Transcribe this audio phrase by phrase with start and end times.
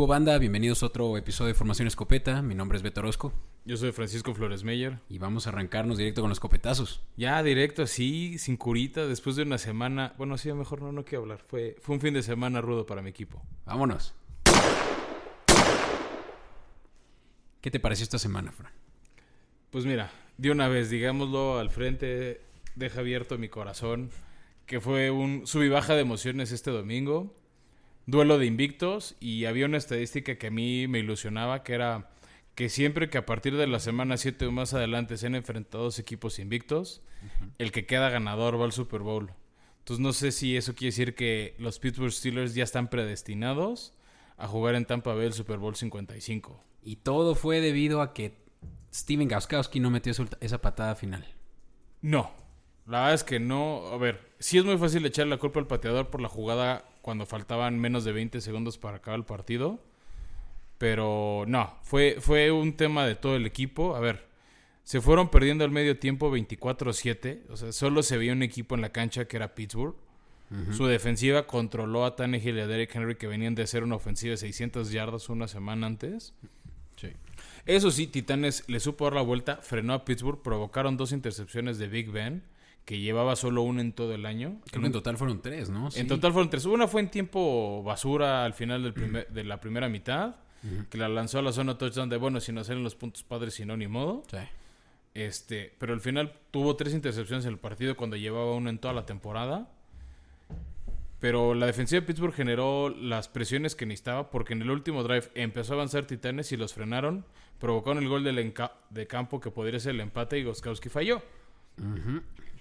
[0.00, 0.38] ¿Qué hubo, banda?
[0.38, 2.40] Bienvenidos a otro episodio de Formación Escopeta.
[2.40, 3.34] Mi nombre es Beto Orozco
[3.66, 4.98] Yo soy Francisco Flores Meyer.
[5.10, 7.02] y vamos a arrancarnos directo con los escopetazos.
[7.18, 10.14] Ya directo así, sin curita, después de una semana.
[10.16, 11.44] Bueno, sí, mejor no, no quiero hablar.
[11.46, 13.42] Fue, fue un fin de semana rudo para mi equipo.
[13.66, 14.14] Vámonos.
[17.60, 18.72] ¿Qué te pareció esta semana, Fran?
[19.68, 22.40] Pues mira, de una vez, digámoslo al frente,
[22.74, 24.08] deja abierto mi corazón,
[24.64, 27.34] que fue un sub y baja de emociones este domingo.
[28.10, 32.10] Duelo de invictos y había una estadística que a mí me ilusionaba, que era
[32.54, 35.84] que siempre que a partir de la semana 7 o más adelante se han enfrentado
[35.84, 37.02] dos equipos invictos,
[37.58, 39.32] el que queda ganador va al Super Bowl.
[39.78, 43.94] Entonces no sé si eso quiere decir que los Pittsburgh Steelers ya están predestinados
[44.36, 46.62] a jugar en Tampa Bay el Super Bowl 55.
[46.82, 48.34] Y todo fue debido a que
[48.92, 51.26] Steven Gauskowski no metió esa patada final.
[52.02, 52.32] No,
[52.86, 53.86] la verdad es que no.
[53.88, 57.26] A ver, sí es muy fácil echar la culpa al pateador por la jugada cuando
[57.26, 59.82] faltaban menos de 20 segundos para acabar el partido.
[60.78, 63.96] Pero no, fue, fue un tema de todo el equipo.
[63.96, 64.26] A ver,
[64.84, 67.42] se fueron perdiendo al medio tiempo 24-7.
[67.50, 69.94] O sea, solo se veía un equipo en la cancha que era Pittsburgh.
[70.72, 74.32] Su defensiva controló a Tannehill y a Derrick Henry que venían de hacer una ofensiva
[74.32, 76.34] de 600 yardas una semana antes.
[76.96, 77.12] Sí.
[77.66, 81.86] Eso sí, Titanes le supo dar la vuelta, frenó a Pittsburgh, provocaron dos intercepciones de
[81.86, 82.42] Big Ben,
[82.84, 84.60] que llevaba solo una en todo el año.
[84.70, 85.90] Creo que en total fueron tres, ¿no?
[85.90, 86.00] Sí.
[86.00, 86.64] En total fueron tres.
[86.64, 90.36] Una fue en tiempo basura al final del primer- de la primera mitad,
[90.90, 93.54] que la lanzó a la zona touchdown de, bueno, si no salen los puntos padres,
[93.54, 94.22] si no, ni modo.
[94.30, 94.36] Sí.
[95.14, 98.94] Este, pero al final tuvo tres intercepciones en el partido cuando llevaba una en toda
[98.94, 99.70] la temporada.
[101.20, 105.30] Pero la defensiva de Pittsburgh generó las presiones que necesitaba porque en el último drive
[105.34, 107.26] empezó a avanzar Titanes y los frenaron.
[107.58, 108.54] Provocaron el gol del
[108.90, 111.22] de campo que podría ser el empate y Goskowski falló.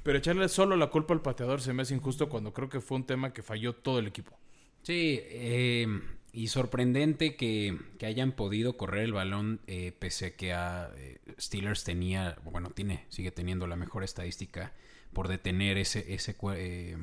[0.04, 2.98] Pero echarle solo la culpa al pateador se me hace injusto cuando creo que fue
[2.98, 4.38] un tema que falló todo el equipo.
[4.82, 5.88] Sí, eh,
[6.32, 11.20] y sorprendente que, que hayan podido correr el balón eh, pese a que a, eh,
[11.40, 14.74] Steelers tenía, bueno, tiene, sigue teniendo la mejor estadística
[15.14, 16.98] por detener ese, ese eh,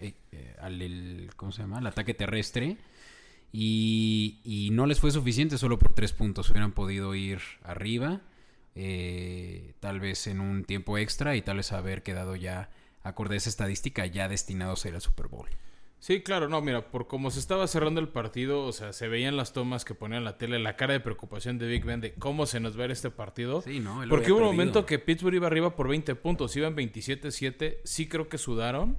[0.00, 1.78] eh, eh, al, el- ¿cómo se llama?
[1.78, 2.78] El ataque terrestre.
[3.52, 6.50] Y, y no les fue suficiente solo por tres puntos.
[6.50, 8.20] Hubieran podido ir arriba,
[8.74, 12.70] eh, tal vez en un tiempo extra y tal vez haber quedado ya,
[13.02, 15.48] acorde a esa estadística, ya destinados a ir al Super Bowl.
[16.00, 19.36] Sí, claro, no, mira, por cómo se estaba cerrando el partido, o sea, se veían
[19.36, 22.46] las tomas que ponían la tele, la cara de preocupación de Big Ben de cómo
[22.46, 23.60] se nos va a ir este partido.
[23.60, 24.02] Sí, ¿no?
[24.08, 28.30] Porque hubo un momento que Pittsburgh iba arriba por 20 puntos, iban 27-7, sí creo
[28.30, 28.96] que sudaron,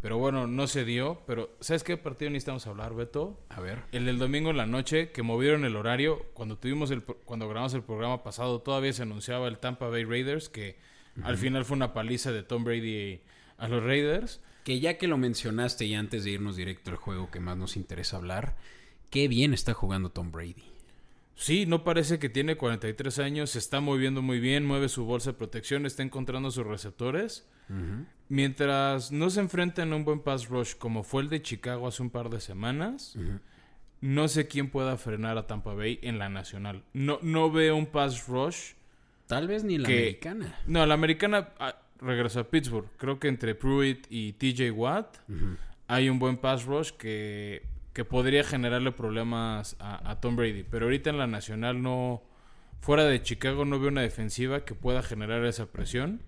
[0.00, 1.22] pero bueno, no se dio.
[1.26, 3.40] Pero, ¿sabes qué partido necesitamos hablar, Beto?
[3.48, 3.82] A ver.
[3.92, 7.74] El del domingo en la noche, que movieron el horario, cuando tuvimos el, cuando grabamos
[7.74, 10.76] el programa pasado, todavía se anunciaba el Tampa Bay Raiders, que
[11.22, 13.20] al final fue una paliza de Tom Brady
[13.58, 14.40] a los Raiders.
[14.64, 17.76] Que ya que lo mencionaste y antes de irnos directo al juego que más nos
[17.76, 18.56] interesa hablar,
[19.10, 20.64] qué bien está jugando Tom Brady.
[21.36, 25.32] Sí, no parece que tiene 43 años, se está moviendo muy bien, mueve su bolsa
[25.32, 27.46] de protección, está encontrando sus receptores.
[28.28, 32.02] Mientras no se enfrenten a un buen pass rush como fue el de Chicago hace
[32.02, 33.16] un par de semanas,
[34.00, 36.82] no sé quién pueda frenar a Tampa Bay en la nacional.
[36.92, 38.72] No, no veo un pass rush.
[39.26, 40.58] Tal vez ni la Que- americana.
[40.66, 42.88] No, la americana ah, regresó a Pittsburgh.
[42.96, 45.18] Creo que entre Pruitt y TJ Watt
[45.88, 50.64] hay un buen pass rush que, que podría generarle problemas a, a Tom Brady.
[50.64, 52.22] Pero ahorita en la nacional no.
[52.80, 56.20] Fuera de Chicago no veo una defensiva que pueda generar esa presión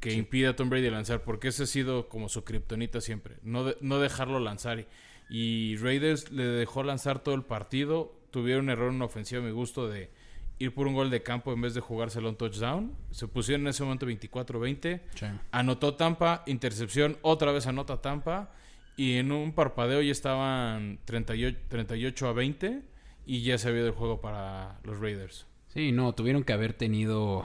[0.00, 3.64] que impida a Tom Brady lanzar, porque ese ha sido como su kriptonita siempre, no,
[3.64, 4.80] de- no dejarlo lanzar.
[4.80, 4.86] Y,
[5.28, 9.44] y Raiders le dejó lanzar todo el partido, tuvieron un error en una ofensiva, a
[9.44, 10.10] mi gusto, de
[10.58, 12.94] ir por un gol de campo en vez de jugárselo un touchdown.
[13.10, 15.00] Se pusieron en ese momento 24-20.
[15.50, 18.52] Anotó Tampa, intercepción, otra vez anota Tampa.
[18.96, 22.82] Y en un parpadeo ya estaban 38, 38 a 20
[23.26, 25.46] y ya se había ido el juego para los Raiders.
[25.68, 27.44] Sí, no, tuvieron que haber tenido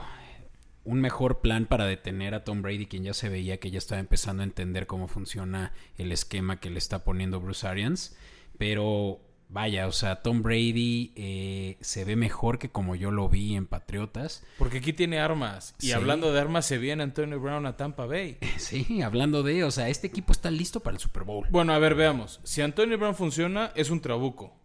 [0.84, 4.00] un mejor plan para detener a Tom Brady, quien ya se veía que ya estaba
[4.00, 8.16] empezando a entender cómo funciona el esquema que le está poniendo Bruce Arians.
[8.58, 13.54] Pero vaya, o sea, Tom Brady eh, se ve mejor que como yo lo vi
[13.54, 14.42] en Patriotas.
[14.58, 15.74] Porque aquí tiene armas.
[15.80, 15.92] Y Sí.
[15.92, 18.38] hablando de armas, se viene Antonio Brown a Tampa Bay.
[18.58, 21.46] Sí, hablando de, o sea, este equipo está listo para el Super Bowl.
[21.50, 22.40] Bueno, a ver, veamos.
[22.44, 24.56] Si Antonio Brown funciona, es un trabuco.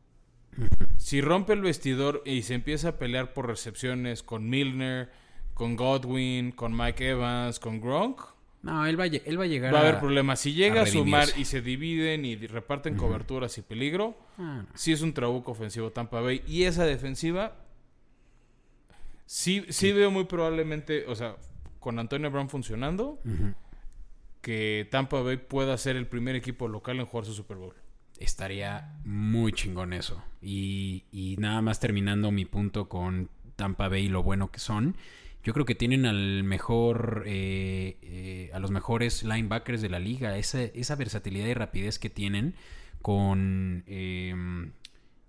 [0.97, 5.11] Si rompe el vestidor y se empieza a pelear por recepciones con Milner,
[5.57, 8.21] con Godwin, con Mike Evans, con Gronk,
[8.61, 10.39] No, él va a, él va a llegar va a haber problemas.
[10.39, 14.67] Si llega a a, sumar y se dividen y reparten coberturas y peligro, Ah, no.
[14.75, 16.43] sí es un trabuco ofensivo Tampa Bay.
[16.47, 17.55] Y esa defensiva,
[19.25, 21.37] sí, sí veo muy probablemente, o sea,
[21.79, 23.19] con Antonio Brown funcionando,
[24.41, 27.73] que Tampa Bay pueda ser el primer equipo local en jugar su Super Bowl.
[28.19, 30.23] estaría muy chingón eso.
[30.41, 34.95] Y, y nada más terminando mi punto con Tampa Bay y lo bueno que son.
[35.43, 40.37] Yo creo que tienen al mejor, eh, eh, a los mejores linebackers de la liga.
[40.37, 42.55] Esa, esa versatilidad y rapidez que tienen
[43.01, 44.71] con, em,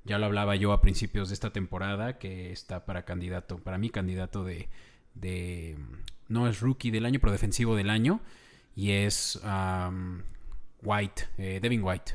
[0.05, 3.91] ya lo hablaba yo a principios de esta temporada, que está para candidato, para mí
[3.91, 4.69] candidato de,
[5.15, 5.77] de
[6.29, 8.21] no es rookie del año, pero defensivo del año.
[8.75, 9.41] Y es
[10.83, 12.15] White, eh, Devin White.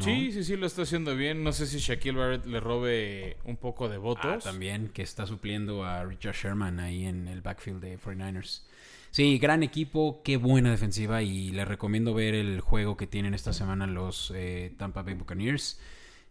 [0.00, 1.44] Sí, sí, sí, lo está haciendo bien.
[1.44, 4.24] No sé si Shaquille Barrett le robe un poco de votos.
[4.26, 8.62] Ah, también, que está supliendo a Richard Sherman ahí en el backfield de 49ers.
[9.10, 13.52] Sí, gran equipo, qué buena defensiva y les recomiendo ver el juego que tienen esta
[13.52, 15.78] semana los eh, Tampa Bay Buccaneers.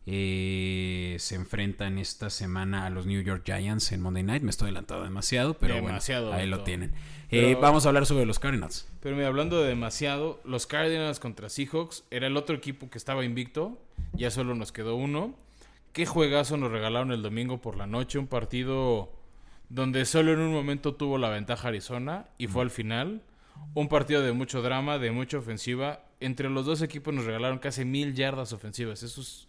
[0.06, 4.44] Eh, se enfrentan esta semana a los New York Giants en Monday Night.
[4.44, 6.00] Me estoy adelantado demasiado, pero bueno,
[6.34, 6.94] ahí lo tienen.
[7.30, 8.88] Eh, vamos a hablar sobre los Cardinals.
[9.00, 13.26] Pero me hablando de demasiado, los Cardinals contra Seahawks era el otro equipo que estaba
[13.26, 13.82] invicto.
[14.14, 15.36] Ya solo nos quedó uno.
[15.94, 18.20] Qué juegazo nos regalaron el domingo por la noche.
[18.20, 19.12] Un partido
[19.70, 23.24] donde solo en un momento tuvo la ventaja Arizona y fue al final.
[23.74, 26.04] Un partido de mucho drama, de mucha ofensiva.
[26.20, 29.02] Entre los dos equipos nos regalaron casi mil yardas ofensivas.
[29.02, 29.48] Eso es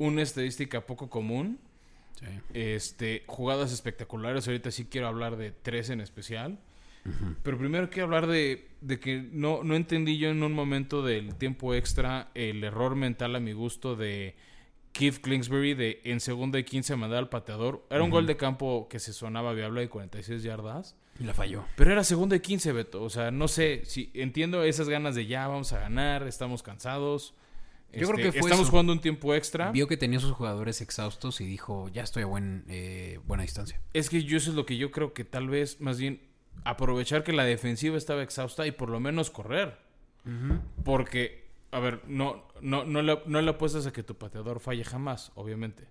[0.00, 1.60] una estadística poco común.
[2.52, 4.48] Este, jugadas espectaculares.
[4.48, 6.58] Ahorita sí quiero hablar de tres en especial.
[7.42, 8.68] Pero primero quiero hablar de,
[9.00, 13.40] que no, no entendí yo en un momento del tiempo extra el error mental a
[13.40, 14.34] mi gusto de
[14.92, 17.86] Keith Kingsbury de en segunda y 15 mandar al pateador.
[17.90, 20.96] Era un gol de campo que se sonaba viable de 46 yardas.
[21.18, 21.64] Y la falló.
[21.76, 23.02] Pero era segunda y 15, Beto.
[23.02, 27.34] O sea, no sé si entiendo esas ganas de ya vamos a ganar, estamos cansados.
[27.92, 29.72] Yo creo este, Estamos jugando un tiempo extra.
[29.72, 33.80] Vio que tenía sus jugadores exhaustos y dijo, ya estoy a buen, eh, buena distancia.
[33.92, 36.20] Es que yo eso es lo que yo creo que tal vez, más bien,
[36.64, 39.78] aprovechar que la defensiva estaba exhausta y por lo menos correr.
[40.84, 44.84] Porque, a ver, no, no, no, le, no le apuestas a que tu pateador falle
[44.84, 45.88] jamás, obviamente.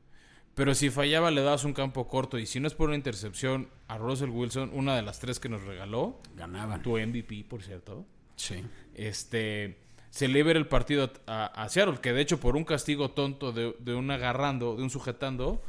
[0.53, 2.37] Pero si fallaba, le das un campo corto.
[2.37, 5.49] Y si no es por una intercepción a Russell Wilson, una de las tres que
[5.49, 6.81] nos regaló, ganaban.
[6.81, 8.05] Tu MVP, por cierto.
[8.35, 8.63] Sí.
[8.93, 13.93] Este se le el partido a, Seattle, que de hecho por un castigo tonto de,
[13.93, 15.61] un agarrando, de un sujetando,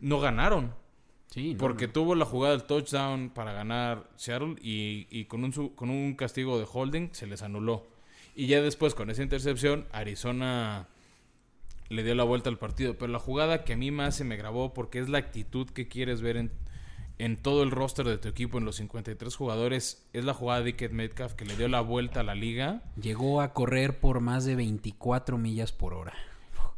[0.00, 0.74] no ganaron.
[1.30, 6.14] Sí, porque tuvo la jugada del touchdown para ganar Seattle y, con, un, con un
[6.14, 7.84] castigo de holding se les anuló.
[8.34, 10.88] Y ya después con esa intercepción, Arizona
[11.88, 12.96] le dio la vuelta al partido.
[12.98, 15.88] Pero la jugada que a mí más se me grabó porque es la actitud que
[15.88, 16.50] quieres ver en,
[17.18, 20.66] en todo el roster de tu equipo, en los 53 jugadores, es la jugada de
[20.66, 22.82] Dickett Metcalf que le dio la vuelta a la liga.
[23.00, 26.14] Llegó a correr por más de 24 millas por hora.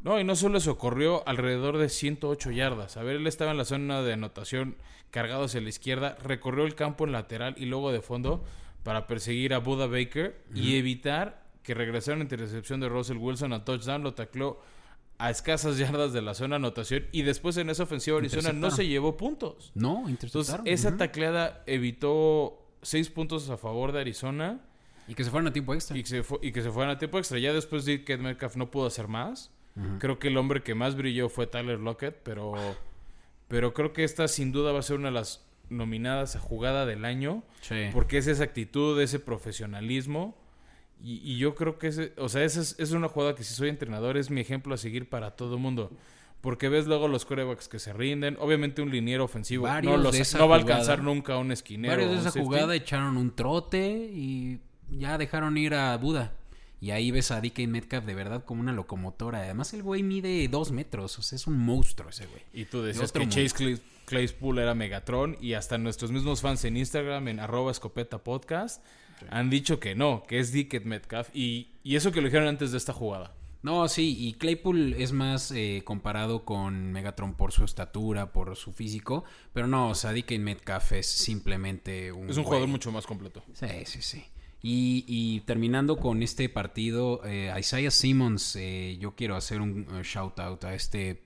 [0.00, 2.96] No, y no solo eso, corrió alrededor de 108 yardas.
[2.96, 4.76] A ver, él estaba en la zona de anotación
[5.10, 8.44] cargado hacia la izquierda, recorrió el campo en lateral y luego de fondo
[8.84, 13.64] para perseguir a Buda Baker y evitar que regresara una intercepción de Russell Wilson a
[13.64, 14.60] touchdown, lo tacló
[15.18, 18.70] a escasas yardas de la zona de anotación y después en esa ofensiva Arizona no
[18.70, 19.72] se llevó puntos.
[19.74, 24.60] No, Entonces, esa tacleada evitó seis puntos a favor de Arizona.
[25.08, 25.96] Y que se fueran a tiempo extra.
[25.96, 27.38] Y que se, y que se fueran a tiempo extra.
[27.38, 29.50] Ya después de que Metcalf no pudo hacer más.
[30.00, 32.54] Creo que el hombre que más brilló fue Tyler Lockett, pero,
[33.46, 36.84] pero creo que esta sin duda va a ser una de las nominadas a jugada
[36.84, 37.44] del año.
[37.92, 40.36] Porque es esa actitud, ese profesionalismo
[41.02, 44.16] y, yo creo que ese, o sea, esa es, una jugada que si soy entrenador
[44.16, 45.92] es mi ejemplo a seguir para todo el mundo.
[46.40, 48.36] Porque ves luego los corebacks que se rinden.
[48.40, 51.96] Obviamente un liniero ofensivo no, va a alcanzar nunca un esquinero.
[51.96, 56.32] Varios de esa jugada echaron un trote y ya dejaron ir a Buda.
[56.80, 59.40] Y ahí ves a DK Metcalf de verdad como una locomotora.
[59.40, 61.18] Además el güey mide dos metros.
[61.18, 62.42] O sea, es un monstruo ese güey.
[62.52, 65.36] Y tú decías que Chase Claypool era Megatron.
[65.40, 68.84] Y hasta nuestros mismos fans en Instagram, en arroba escopeta podcast
[69.30, 71.28] han dicho que no, que es Dickett Metcalf.
[71.34, 73.34] Y, eso que lo dijeron antes de esta jugada.
[73.62, 78.72] No, sí, y Claypool es más eh, comparado con Megatron por su estatura, por su
[78.72, 82.30] físico, pero no, o sea, Dickett Metcalf es simplemente un...
[82.30, 83.42] Es un jugador mucho más completo.
[83.54, 84.24] Sí, sí, sí.
[84.62, 90.64] Y, terminando con este partido, eh, Isaiah Simmons, eh, yo quiero hacer un shout out
[90.64, 91.22] a este,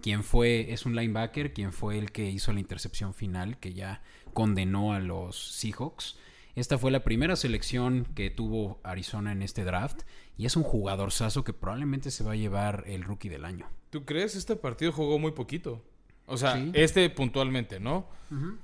[0.00, 4.02] quien fue, es un linebacker, quien fue el que hizo la intercepción final, que ya
[4.32, 6.16] condenó a los Seahawks.
[6.56, 10.02] Esta fue la primera selección que tuvo Arizona en este draft
[10.38, 13.68] y es un jugador saso que probablemente se va a llevar el rookie del año.
[13.90, 14.34] ¿Tú crees?
[14.34, 15.84] Este partido jugó muy poquito.
[16.24, 18.08] O sea, este puntualmente, ¿no?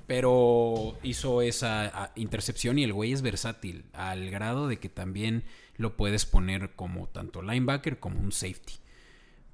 [0.07, 5.45] Pero hizo esa intercepción y el güey es versátil, al grado de que también
[5.77, 8.75] lo puedes poner como tanto linebacker como un safety.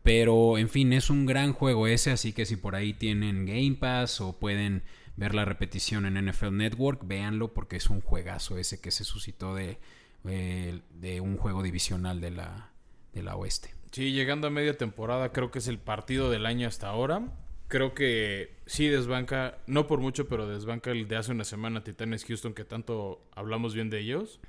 [0.03, 3.77] Pero, en fin, es un gran juego ese, así que si por ahí tienen Game
[3.79, 4.85] Pass o pueden
[5.19, 9.55] ver la repetición en NFL Network, véanlo porque es un juegazo ese que se suscitó
[9.55, 9.79] de,
[10.25, 12.71] eh, de un juego divisional de la,
[13.13, 13.75] de la oeste.
[13.91, 17.33] Sí, llegando a media temporada, creo que es el partido del año hasta ahora.
[17.67, 22.25] Creo que sí desbanca, no por mucho, pero desbanca el de hace una semana Titanes
[22.25, 24.41] Houston, que tanto hablamos bien de ellos.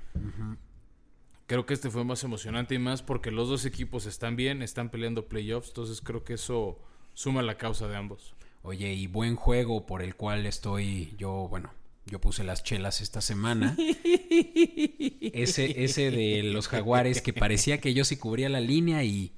[1.46, 4.88] Creo que este fue más emocionante y más porque los dos equipos están bien, están
[4.88, 6.78] peleando playoffs, entonces creo que eso
[7.12, 8.36] suma la causa de ambos.
[8.62, 11.72] Oye, y buen juego por el cual estoy yo, bueno,
[12.06, 13.76] yo puse las chelas esta semana.
[13.78, 19.32] ese, ese de los jaguares que parecía que yo sí cubría la línea y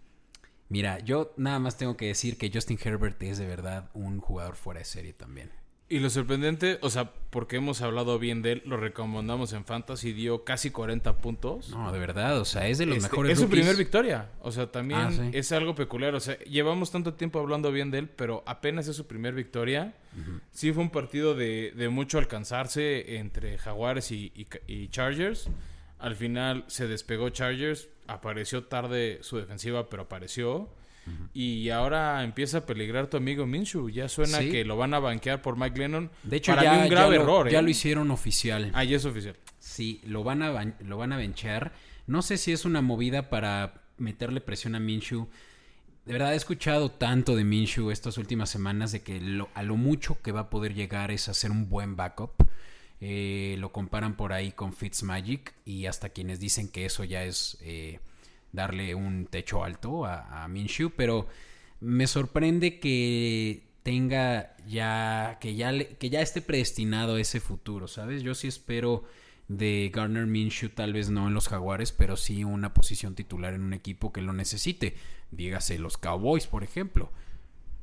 [0.69, 4.57] mira, yo nada más tengo que decir que Justin Herbert es de verdad un jugador
[4.57, 5.51] fuera de serie también.
[5.93, 10.13] Y lo sorprendente, o sea, porque hemos hablado bien de él, lo recomendamos en Fantasy,
[10.15, 11.69] dio casi 40 puntos.
[11.69, 14.31] No, de verdad, o sea, es de los Este, mejores Es su primer victoria.
[14.41, 15.31] O sea, también Ah, sí.
[15.35, 16.15] es algo peculiar.
[16.15, 19.95] O sea, llevamos tanto tiempo hablando bien de él, pero apenas es su primer victoria.
[20.51, 25.51] Sí fue un partido de, de mucho alcanzarse entre Jaguares y, y- y Chargers.
[25.99, 27.89] Al final se despegó Chargers.
[28.07, 30.69] Apareció tarde su defensiva, pero apareció.
[31.35, 33.89] Y ahora empieza a peligrar tu amigo Minshew.
[33.89, 34.51] Ya suena Sí.
[34.51, 36.11] que lo van a banquear por Mike Lennon.
[36.23, 37.51] De hecho, Para ya, mí un grave ya lo, error.
[37.51, 37.63] ya ¿eh?
[37.63, 38.71] lo hicieron oficial.
[38.75, 39.37] Ah, ya es oficial.
[39.59, 41.73] Sí, lo van a lo van a benchar.
[42.07, 45.29] No sé si es una movida para meterle presión a Minshew.
[46.05, 49.77] De verdad he escuchado tanto de Minshew estas últimas semanas de que lo- a lo
[49.77, 52.33] mucho que va a poder llegar es hacer un buen backup.
[53.01, 57.57] Eh, lo comparan por ahí con Fitzmagic y hasta quienes dicen que eso ya es
[57.61, 57.99] eh,
[58.53, 61.27] darle un techo alto a, a Minshew, pero
[61.81, 67.89] me sorprende que tenga ya que ya le- que ya esté predestinado a ese futuro,
[67.89, 68.23] ¿sabes?
[68.23, 69.05] Yo sí espero
[69.49, 73.63] de Garner Minshew, tal vez no en los Jaguares, pero sí una posición titular en
[73.63, 74.95] un equipo que lo necesite.
[75.31, 77.11] Dígase los Cowboys, por ejemplo.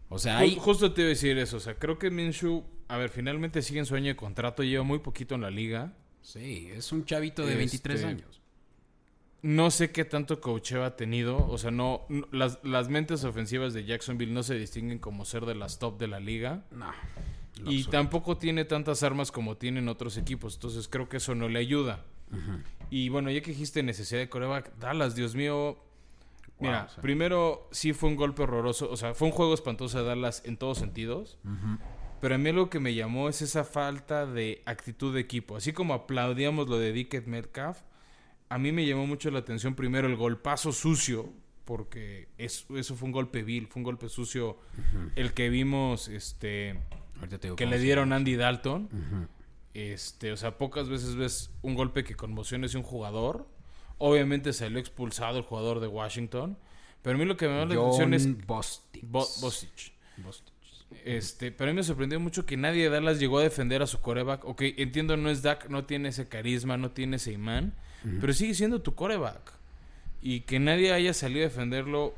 [0.08, 1.58] O sea, hay Justo te iba a decir eso.
[1.58, 4.64] O sea, creo que Minshew, a ver, finalmente sigue en sueño de contrato.
[4.64, 5.94] Lleva muy poquito en la liga.
[6.22, 8.42] Sí, es un chavito de 23 Este, años.
[9.42, 11.48] No sé qué tanto coacheo ha tenido.
[11.48, 15.46] O sea, no, no- las, las mentes ofensivas de Jacksonville no se distinguen como ser
[15.46, 16.64] de las top de la liga.
[16.72, 16.92] No.
[17.66, 20.56] Y tampoco tiene tantas armas como tienen otros equipos.
[20.56, 22.04] Entonces creo que eso no le ayuda.
[22.90, 25.78] Y bueno, ya que dijiste necesidad de coreback, Dallas, Dios mío.
[26.60, 27.02] Mira, Wow, o sea.
[27.02, 28.90] primero sí fue un golpe horroroso.
[28.92, 31.38] O sea, fue un juego espantoso de Dallas en todos sentidos.
[32.22, 35.56] Pero a mí algo que me llamó es esa falta de actitud de equipo.
[35.56, 37.80] Así como aplaudíamos lo de Dickett Metcalf,
[38.50, 41.32] a mí me llamó mucho la atención primero el golpazo sucio,
[41.66, 44.58] porque es- eso fue un golpe vil, fue un golpe sucio
[45.16, 46.80] el que vimos este
[47.56, 48.90] que le dieron Andy Dalton.
[49.74, 53.48] Este, o sea, pocas veces ves un golpe que conmocione a un jugador.
[53.98, 56.58] Obviamente salió expulsado el jugador de Washington.
[57.02, 59.04] Pero a mí lo que me llama la atención es Bostich.
[59.06, 59.94] Bo- Bostich.
[60.18, 60.54] Bostich.
[61.06, 63.88] Este, pero a mí me sorprendió mucho que nadie de Dallas llegó a defender a
[63.88, 64.44] su coreback.
[64.46, 67.76] Ok, entiendo, no es Dak, no tiene ese carisma, no tiene ese imán,
[68.20, 69.54] pero sigue siendo tu coreback.
[70.22, 72.14] Y que nadie haya salido a defenderlo,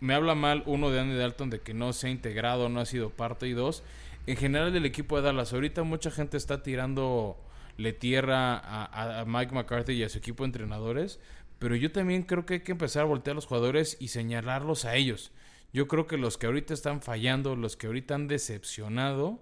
[0.00, 2.86] me habla mal, uno, de Andy Dalton, de que no se ha integrado, no ha
[2.86, 3.82] sido parte, y dos,
[4.26, 5.52] en general del equipo de Dallas.
[5.52, 7.36] Ahorita mucha gente está tirando
[7.76, 11.18] le tierra a, Mike McCarthy y a su equipo de entrenadores,
[11.58, 14.84] pero yo también creo que hay que empezar a voltear a los jugadores y señalarlos
[14.84, 15.32] a ellos.
[15.72, 19.40] Yo creo que los que ahorita están fallando, los que ahorita han decepcionado,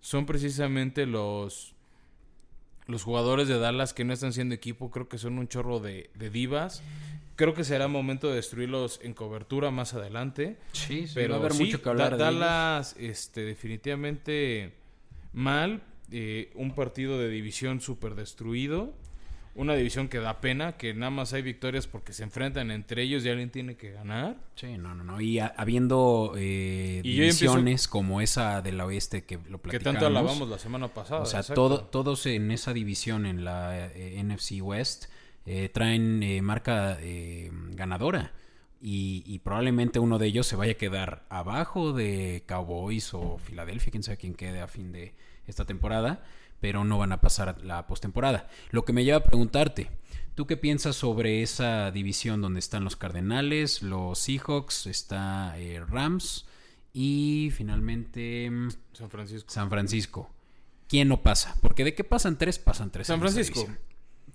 [0.00, 1.74] son precisamente los
[2.88, 4.90] los jugadores de Dallas que no están siendo equipo.
[4.90, 6.82] Creo que son un chorro de, de divas.
[7.36, 10.56] Creo que será momento de destruirlos en cobertura más adelante.
[10.72, 12.40] Sí, sí, Pero va a haber sí, mucho que hablar Da- de ellos.
[12.40, 14.72] Dallas, este, definitivamente
[15.32, 15.82] mal.
[16.10, 18.94] eh, un partido de división súper destruido.
[19.58, 23.24] Una división que da pena, que nada más hay victorias porque se enfrentan entre ellos
[23.24, 24.36] y alguien tiene que ganar.
[24.54, 25.20] Sí, no, no, no.
[25.20, 29.70] Y a- habiendo eh, Y empiezo- divisiones como esa de la oeste que lo Que
[29.70, 29.82] platicamos.
[30.00, 31.22] tanto alabamos la semana pasada.
[31.22, 35.06] O sea, todo, todos en esa división, en la eh, NFC West,
[35.44, 38.32] eh, traen eh, marca eh, ganadora.
[38.80, 43.90] Y, y probablemente uno de ellos se vaya a quedar abajo de Cowboys o Filadelfia,
[43.90, 45.14] quién sabe quién quede a fin de
[45.48, 46.22] esta temporada,
[46.60, 48.48] pero no van a pasar a la postemporada.
[48.70, 49.90] Lo que me lleva a preguntarte,
[50.34, 56.46] ¿tú qué piensas sobre esa división donde están los Cardenales, los Seahawks, está eh, Rams
[56.92, 59.50] y finalmente mm, San Francisco.
[59.50, 60.30] San Francisco?
[60.88, 61.56] ¿Quién no pasa?
[61.60, 63.06] Porque de qué pasan tres, pasan tres.
[63.06, 63.66] San Francisco.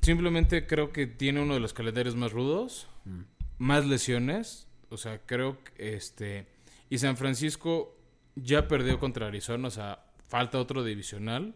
[0.02, 3.22] Simplemente creo que tiene uno de los calendarios más rudos, Mm.
[3.58, 4.68] más lesiones.
[4.90, 6.48] O sea, creo que este.
[6.90, 7.98] Y San Francisco
[8.36, 11.56] ya perdió contra Arizona, o sea, falta otro divisional.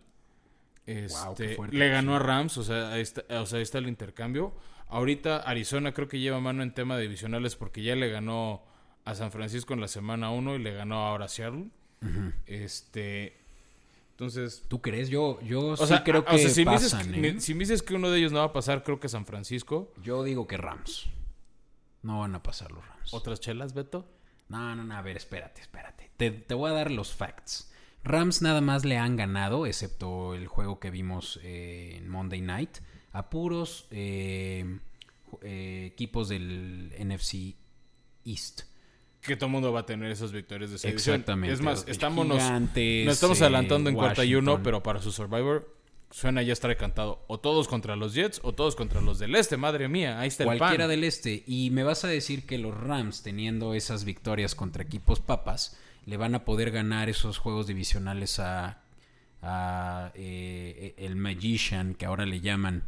[0.88, 2.16] Qué Este, fuerte, le ganó sí.
[2.16, 4.56] a Rams, o sea, ahí está, o sea, ahí está el intercambio.
[4.88, 8.64] Ahorita Arizona creo que lleva mano en tema de divisionales porque ya le ganó
[9.04, 11.70] a San Francisco en la semana 1 y le ganó ahora a Seattle.
[12.46, 13.38] Este.
[14.12, 15.10] Entonces, ¿Tú crees?
[15.10, 17.12] Yo, yo o sí sea, creo o que sea, si, me dices pasan.
[17.12, 17.40] que, ¿eh?
[17.42, 19.94] si me dices que uno de ellos no va a pasar, creo que San Francisco.
[20.02, 21.08] Yo digo que Rams.
[22.02, 23.14] No van a pasar los Rams.
[23.14, 24.08] ¿Otras chelas, Beto?
[24.50, 26.10] No, no, no, a ver, espérate, espérate.
[26.18, 27.72] Te, te voy a dar los facts.
[28.08, 32.78] Rams nada más le han ganado, excepto el juego que vimos eh, en Monday Night,
[33.12, 34.80] a puros eh,
[35.42, 37.56] eh, equipos del NFC
[38.26, 38.62] East.
[39.22, 41.16] Que todo el mundo va a tener esas victorias de división.
[41.16, 41.54] Exactamente.
[41.54, 45.76] Es más, estamos, Gigantes, nos estamos adelantando en cuarta y uno, pero para su Survivor
[46.12, 47.26] suena ya estar cantado.
[47.28, 49.58] O todos contra los Jets o todos contra los del Este.
[49.58, 50.90] Madre mía, ahí está el Cualquiera pan.
[50.90, 51.44] del este.
[51.46, 56.18] Y me vas a decir que los Rams, teniendo esas victorias contra equipos papas, le
[56.18, 58.82] van a poder ganar esos juegos divisionales a,
[59.42, 62.84] a, eh, el Magician, que ahora le llaman.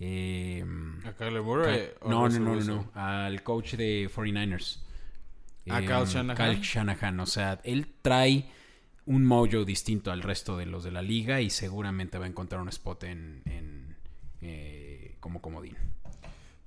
[0.00, 0.64] eh,
[1.04, 1.90] ¿A Kyler Murray?
[2.06, 4.80] No, no, no, no, al coach de 49ers.
[5.68, 6.36] ¿A Em, Kyle Shanahan?
[6.36, 7.20] Kyle Shanahan.
[7.20, 8.46] O sea, él trae
[9.06, 12.60] un mojo distinto al resto de los de la liga y seguramente va a encontrar
[12.62, 13.96] un spot en, en,
[14.40, 15.76] eh, como comodín.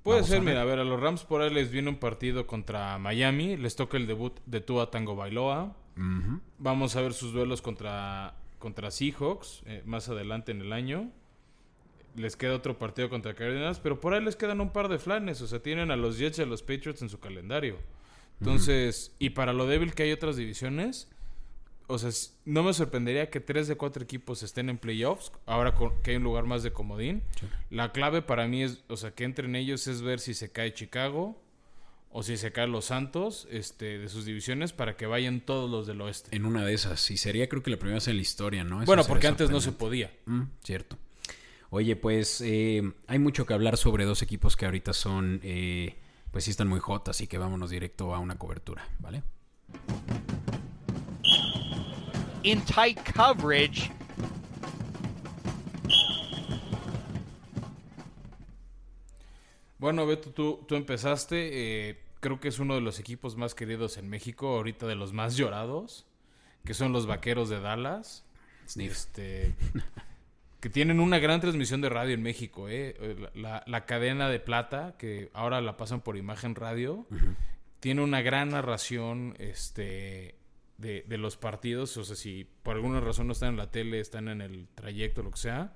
[0.02, 1.96] Puede Vamos ser, a mira, a ver, a los Rams por ahí les viene un
[1.96, 3.56] partido contra Miami.
[3.56, 5.74] Les toca el debut de Tua Tango Bailoa.
[6.58, 11.10] Vamos a ver sus duelos contra, contra Seahawks eh, más adelante en el año.
[12.14, 15.40] Les queda otro partido contra Cardinals, pero por ahí les quedan un par de flanes.
[15.42, 17.78] O sea, tienen a los Jets y a los Patriots en su calendario.
[18.40, 21.10] Entonces, y para lo débil que hay otras divisiones,
[21.86, 22.10] o sea,
[22.44, 26.24] no me sorprendería que tres de cuatro equipos estén en playoffs, ahora que hay un
[26.24, 27.22] lugar más de comodín.
[27.40, 27.46] Sí.
[27.70, 30.74] La clave para mí es, o sea, que entren ellos es ver si se cae
[30.74, 31.40] Chicago
[32.10, 35.86] o si se caen los Santos este, de sus divisiones para que vayan todos los
[35.86, 36.34] del oeste.
[36.34, 37.10] En una de esas.
[37.10, 38.76] Y sería creo que la primera vez en la historia, ¿no?
[38.78, 40.10] Eso Bueno, porque antes no se podía.
[40.26, 40.96] Mm, cierto.
[41.70, 45.96] Oye, pues eh, hay mucho que hablar sobre dos equipos que ahorita son, eh,
[46.30, 49.22] pues sí están muy hot, así que vámonos directo a una cobertura, ¿vale?
[52.46, 53.90] in tight coverage.
[59.78, 61.88] Bueno, Beto, tú, tú empezaste.
[61.90, 65.12] eh, creo que es uno de los equipos más queridos en México, ahorita de los
[65.12, 66.06] más llorados,
[66.64, 68.24] que son los Vaqueros de Dallas.
[68.68, 68.92] Sniff.
[68.92, 69.54] Este,
[70.60, 72.68] que tienen una gran transmisión de radio en México.
[72.68, 72.96] eh.
[73.20, 77.06] La, la- la cadena de plata, que ahora la pasan por imagen radio,
[77.78, 80.34] tiene una gran narración este,
[80.78, 81.96] de, de los partidos.
[81.98, 85.22] O sea, si por alguna razón no están en la tele, están en el trayecto,
[85.22, 85.72] lo que sea.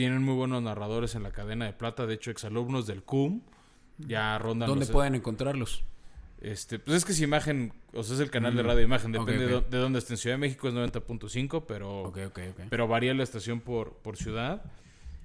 [0.00, 2.06] Tienen muy buenos narradores en la cadena de plata.
[2.06, 3.42] De hecho, exalumnos del CUM
[3.98, 5.84] ya rondan ¿Dónde los- pueden encontrarlos?
[6.40, 9.12] este, pues es que es imagen, o sea, es el canal de Mm, radio imagen,
[9.12, 9.46] depende.
[9.46, 10.14] De, de dónde esté.
[10.14, 12.60] En Ciudad de México es 90.5, pero, Ok, ok, ok.
[12.70, 14.62] pero varía la estación por, por ciudad.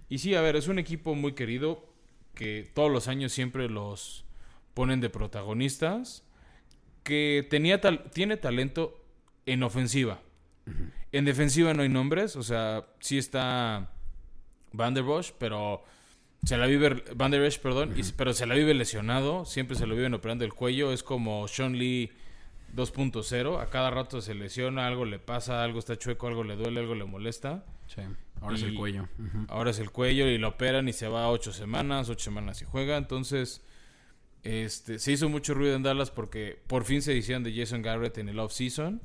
[0.09, 1.85] Y sí, a ver, es un equipo muy querido
[2.33, 4.25] que todos los años siempre los
[4.73, 6.25] ponen de protagonistas,
[7.03, 9.01] que tenía tal- tiene talento
[9.45, 10.19] en ofensiva.
[11.13, 13.93] En defensiva no hay nombres, o sea, sí está
[14.77, 15.83] Van der Bosch, pero
[16.43, 19.85] se la vive Van der Bosch, perdón, y- pero se la vive lesionado, siempre se
[19.87, 22.11] lo viven operando el cuello, es como Sean Lee
[22.75, 26.81] 2.0, a cada rato se lesiona, algo le pasa, algo está chueco, algo le duele,
[26.81, 27.63] algo le molesta.
[27.87, 28.01] Sí,
[28.41, 29.07] ahora es el cuello.
[29.47, 32.65] Ahora es el cuello y lo operan y se va ocho semanas, ocho semanas y
[32.65, 32.97] juega.
[32.97, 33.61] Entonces,
[34.43, 38.17] este, se hizo mucho ruido en Dallas porque por fin se hicieron de Jason Garrett
[38.17, 39.01] en el off-season.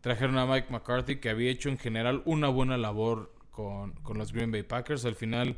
[0.00, 4.32] Trajeron a Mike McCarthy que había hecho en general una buena labor con, con los
[4.32, 5.04] Green Bay Packers.
[5.04, 5.56] Al final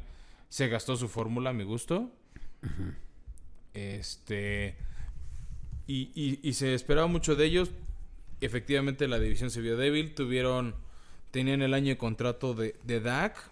[0.48, 2.10] se gastó su fórmula a mi gusto.
[3.74, 4.76] Este.
[5.86, 7.70] Y, y- se esperaba mucho de ellos.
[8.40, 10.14] Efectivamente, la división se vio débil.
[10.14, 10.74] Tuvieron.
[11.30, 13.50] Tenían el año de contrato de, de Dak.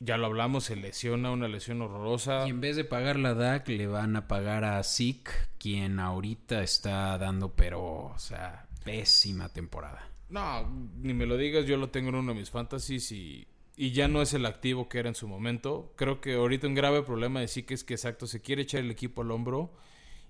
[0.00, 2.46] Ya lo hablamos, se lesiona, una lesión horrorosa.
[2.46, 6.62] Y en vez de pagar la DAC, le van a pagar a Zeke, quien ahorita
[6.62, 10.08] está dando, pero, o sea, pésima temporada.
[10.30, 10.68] No,
[11.00, 14.08] ni me lo digas, yo lo tengo en uno de mis fantasies y, y ya
[14.08, 15.92] no es el activo que era en su momento.
[15.96, 18.90] Creo que ahorita un grave problema de Zeke es que exacto, se quiere echar el
[18.90, 19.72] equipo al hombro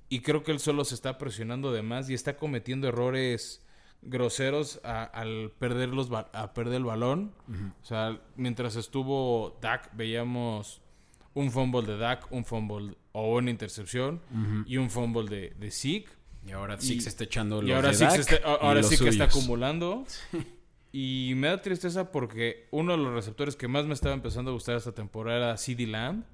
[0.08, 3.64] y creo que él solo se está presionando de más y está cometiendo errores
[4.02, 7.32] groseros a- al perder los a perder el balón.
[7.82, 10.80] O sea, mientras estuvo Dak veíamos
[11.34, 14.20] un fumble de Dak, un fumble o una intercepción
[14.66, 16.08] y un fumble de, de Zeke.
[16.48, 18.96] Y ahora se está echando los Y ahora de que está, y ahora los sí
[18.96, 20.06] que está acumulando.
[20.90, 24.54] Y me da tristeza porque uno de los receptores que más me estaba empezando a
[24.54, 26.24] gustar esta temporada era CD Lamb.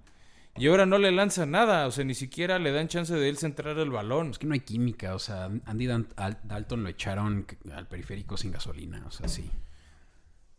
[0.56, 1.88] Y ahora no le lanza nada.
[1.88, 4.30] O sea, ni siquiera le dan chance de él centrar el balón.
[4.30, 9.04] Es que no hay química, o sea, Andy Dalton lo echaron al periférico sin gasolina,
[9.06, 9.50] o sea, sí.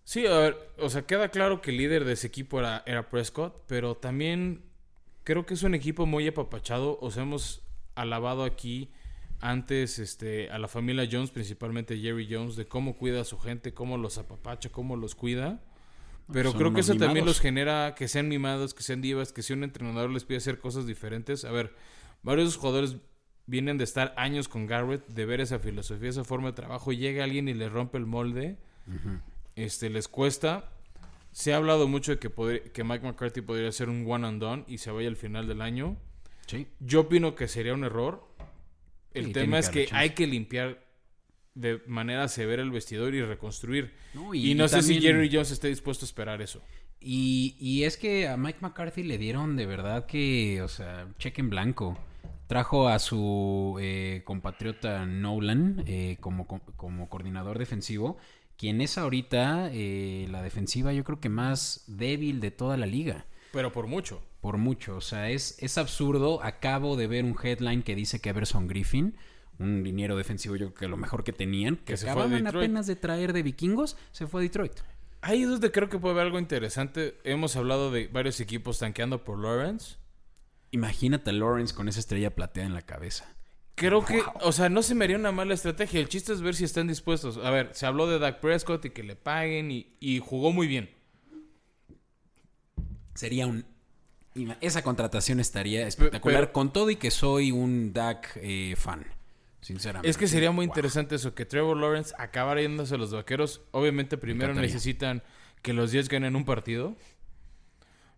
[0.04, 3.10] Sí, a ver, o sea, queda claro que el líder de ese equipo era, era
[3.10, 4.62] Prescott, pero también
[5.24, 7.00] creo que es un equipo muy apapachado.
[7.02, 7.64] O sea, hemos
[7.96, 8.92] alabado aquí
[9.46, 13.74] antes este, a la familia Jones, principalmente Jerry Jones, de cómo cuida a su gente,
[13.74, 15.62] cómo los apapacha, cómo los cuida.
[16.34, 19.44] Pero Son creo que eso también los genera que sean mimados, que sean divas, que
[19.44, 21.46] si un entrenador les pide hacer cosas diferentes.
[21.46, 21.76] A ver,
[22.24, 22.98] varios jugadores
[23.46, 27.24] vienen de estar años con Garrett, de ver esa filosofía, esa forma de trabajo, llega
[27.24, 28.58] alguien y le rompe el molde,
[29.56, 30.72] este, les cuesta.
[31.32, 32.32] Se ha hablado mucho de que,
[32.74, 35.62] que Mike McCarthy podría ser un one and done y se vaya al final del
[35.62, 35.98] año.
[36.48, 36.66] Sí.
[36.80, 38.28] Yo opino que sería un error.
[39.16, 40.84] El Sí, tema es que hay que limpiar
[41.56, 43.94] de manera severa el vestidor y reconstruir.
[44.14, 46.62] No, y, y- no y sé si Jerry Jones esté dispuesto a esperar eso.
[47.00, 51.42] Y, y es que a Mike McCarthy le dieron de verdad que, o sea, cheque
[51.42, 51.98] en blanco.
[52.48, 58.18] Trajo a su eh, compatriota Nolan eh, como, co- como coordinador defensivo,
[58.58, 63.26] quien es ahorita eh, la defensiva yo creo que más débil de toda la liga.
[63.56, 64.22] Pero por mucho.
[64.42, 66.44] Por mucho, o sea, es, es absurdo.
[66.44, 69.16] Acabo de ver un headline que dice que Everson Griffin,
[69.60, 72.26] un liniero defensivo yo creo que lo mejor que tenían, que, Que se fue a
[72.26, 74.74] acababan apenas de traer de vikingos, se fue a Detroit.
[75.22, 77.18] Ahí es donde creo que puede haber algo interesante.
[77.24, 79.96] Hemos hablado de varios equipos tanqueando por Lawrence.
[80.72, 83.26] Imagínate a Lawrence con esa estrella plateada en la cabeza.
[83.76, 86.02] Creo que, o sea, no se me haría una mala estrategia.
[86.02, 87.38] El chiste es ver si están dispuestos.
[87.38, 90.68] A ver, se habló de Dak Prescott y que le paguen y, y jugó muy
[90.68, 90.90] bien.
[93.16, 93.66] Sería un...
[94.62, 99.06] Esa contratación estaría espectacular, pero- con todo y que soy un Dak eh, fan,
[99.62, 100.10] sinceramente.
[100.10, 100.72] Es que sería muy Wow.
[100.76, 103.62] interesante eso, que Trevor Lawrence acabara yéndose a los vaqueros.
[103.72, 105.24] Obviamente, primero necesitan
[105.62, 106.96] que los 10 ganen un partido.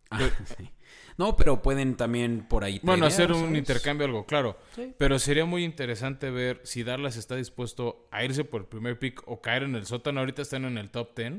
[0.10, 0.19] Ah,
[0.57, 0.69] sí.
[1.17, 2.79] No, pero pueden también por ahí...
[2.83, 3.57] Bueno, hacer un ¿sabes?
[3.57, 4.57] intercambio, algo claro.
[4.75, 4.93] Sí.
[4.97, 9.21] Pero sería muy interesante ver si Dallas está dispuesto a irse por el primer pick
[9.25, 10.19] o caer en el sótano.
[10.19, 11.33] Ahorita están en el top 10.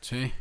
[0.00, 0.32] Sí.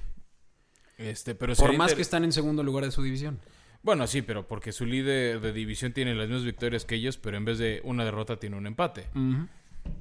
[0.98, 3.40] Este, pero Por más inter- que están en segundo lugar de su división.
[3.82, 7.36] Bueno, sí, pero porque su líder de división tiene las mismas victorias que ellos, pero
[7.38, 9.08] en vez de una derrota tiene un empate.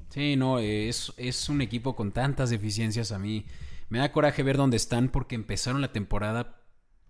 [0.09, 3.45] Sí, no, es, es un equipo con tantas deficiencias a mí.
[3.89, 6.61] Me da coraje ver dónde están porque empezaron la temporada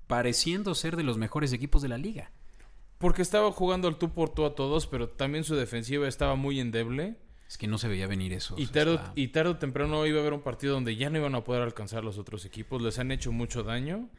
[0.08, 2.32] pareciendo ser de los mejores equipos de la liga.
[2.98, 6.60] Porque estaba jugando el tú por tú a todos, pero también su defensiva estaba muy
[6.60, 7.18] endeble.
[7.54, 8.56] Es que no se veía venir eso.
[8.58, 10.96] Y o sea, tarde, está- y tarde o temprano iba a haber un partido donde
[10.96, 12.82] ya no iban a poder alcanzar los otros equipos.
[12.82, 14.10] Les han hecho mucho daño.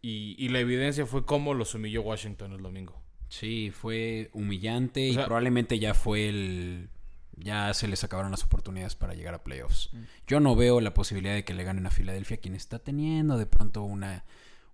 [0.00, 2.98] y, y la evidencia fue cómo los humilló Washington el domingo.
[3.28, 6.88] Sí, fue humillante O y probablemente ya fue el...
[7.36, 9.90] Ya se les acabaron las oportunidades para llegar a playoffs.
[10.26, 13.44] Yo no veo la posibilidad de que le ganen a Filadelfia, quien está teniendo de
[13.44, 14.24] pronto una,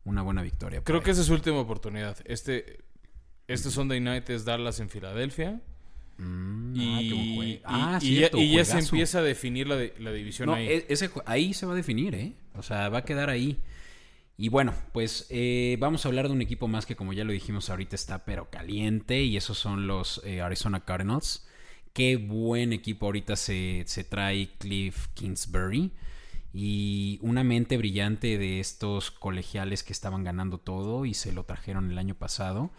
[0.04, 0.80] una buena victoria.
[0.84, 2.18] Creo que esa es su última oportunidad.
[2.24, 2.84] Este,
[3.48, 5.60] este Sunday night es Dallas en Filadelfia.
[6.20, 7.42] Mm, Y, ah, qué buen juego.
[7.44, 10.46] y- Ah, y cierto, ya, y ya se empieza a definir la, de- la división
[10.48, 10.66] No, ahí.
[10.68, 12.32] e- ese, ahí se va a definir, ¿eh?
[12.54, 13.58] O sea, va a quedar ahí.
[14.36, 17.32] Y bueno, pues eh, vamos a hablar de un equipo más que, como ya lo
[17.32, 19.22] dijimos, ahorita está pero caliente.
[19.22, 21.46] Y esos son los eh, Arizona Cardinals.
[21.92, 25.90] Qué buen equipo ahorita se, se trae Cliff Kingsbury.
[26.52, 31.90] Y una mente brillante de estos colegiales que estaban ganando todo y se lo trajeron
[31.90, 32.70] el año pasado.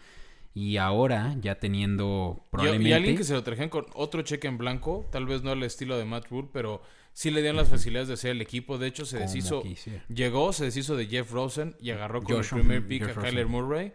[0.54, 2.90] Y ahora, ya teniendo probablemente...
[2.90, 5.62] Y, alguien que se lo trajeron con otro cheque en blanco, tal vez no al
[5.62, 6.82] estilo de Matt Rule, pero
[7.14, 8.76] sí le dieron las facilidades de ser el equipo.
[8.76, 10.04] De hecho, se Como deshizo, quisiera.
[10.08, 13.46] llegó, se deshizo de Jeff Rosen y agarró con Josh- el primer pick a Kyler.
[13.46, 13.92] Murray.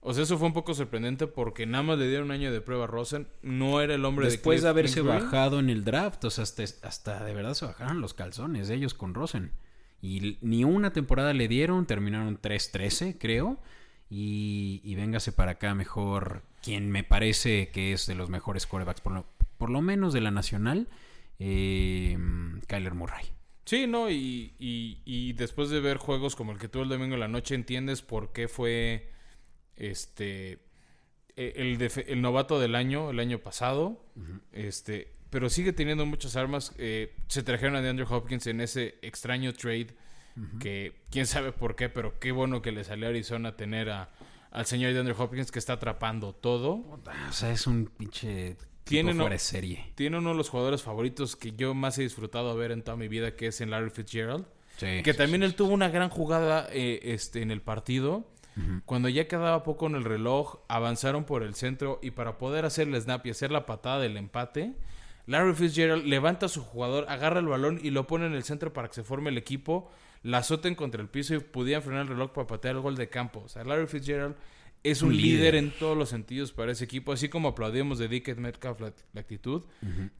[0.00, 2.60] O sea, eso fue un poco sorprendente porque nada más le dieron un año de
[2.60, 3.28] prueba a Rosen.
[3.42, 6.42] No era el hombre Después de de Cliff haberse bajado en el draft, o sea,
[6.42, 9.52] hasta, hasta de verdad se bajaron los calzones de ellos con Rosen.
[10.02, 13.58] Y ni una temporada le dieron, terminaron 3-13, creo.
[14.10, 19.00] Y, y véngase para acá mejor quien me parece que es de los mejores quarterbacks,
[19.00, 19.24] por lo,
[19.56, 20.88] por lo menos de la nacional,
[21.38, 22.18] eh,
[22.66, 23.26] Kyler Murray.
[23.64, 27.14] Sí, no, y, y- y después de ver juegos como el que tuvo el domingo
[27.14, 29.10] en la noche, entiendes por qué fue
[29.76, 30.58] este
[31.36, 34.04] e- el, el novato del año, el año pasado.
[34.52, 36.74] Este, pero sigue teniendo muchas armas.
[36.78, 39.88] Eh, se trajeron a DeAndre Hopkins en ese extraño trade.
[40.58, 44.10] Que quién sabe por qué, pero qué bueno que le salió a Arizona tener a,
[44.50, 46.72] al señor DeAndre Hopkins que está atrapando todo.
[47.28, 49.92] O sea, es un pinche Tiene tipo no- fuera de serie.
[49.94, 53.08] Tiene uno de los jugadores favoritos que yo más he disfrutado ver en toda mi
[53.08, 54.46] vida, que es en Larry Fitzgerald.
[54.76, 58.26] Sí, Que sí, también sí, él tuvo una gran jugada eh, este, en el partido.
[58.84, 62.88] Cuando ya quedaba poco en el reloj, avanzaron por el centro y para poder hacer
[62.88, 64.74] el snap y hacer la patada del empate,
[65.26, 68.74] Larry Fitzgerald levanta a su jugador, agarra el balón y lo pone en el centro
[68.74, 69.90] para que se forme el equipo,
[70.22, 73.08] la azoten contra el piso y pudieran frenar el reloj para patear el gol de
[73.08, 73.42] campo.
[73.44, 74.36] O sea, Larry Fitzgerald
[74.82, 75.54] es un, líder.
[75.54, 75.54] líder.
[75.56, 79.20] en todos los sentidos para ese equipo, así como aplaudimos de Dickett Metcalf la, la
[79.20, 79.62] actitud.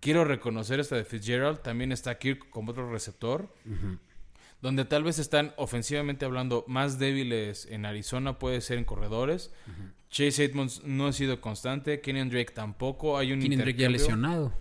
[0.00, 3.48] Quiero reconocer esta de Fitzgerald, también está Kirk como otro receptor
[4.60, 9.50] donde tal vez están ofensivamente hablando más débiles en Arizona, puede ser en corredores.
[10.10, 14.52] Chase Edmonds no ha sido constante, Kenyon Drake tampoco, hay un Kenyon Drake ya lesionado.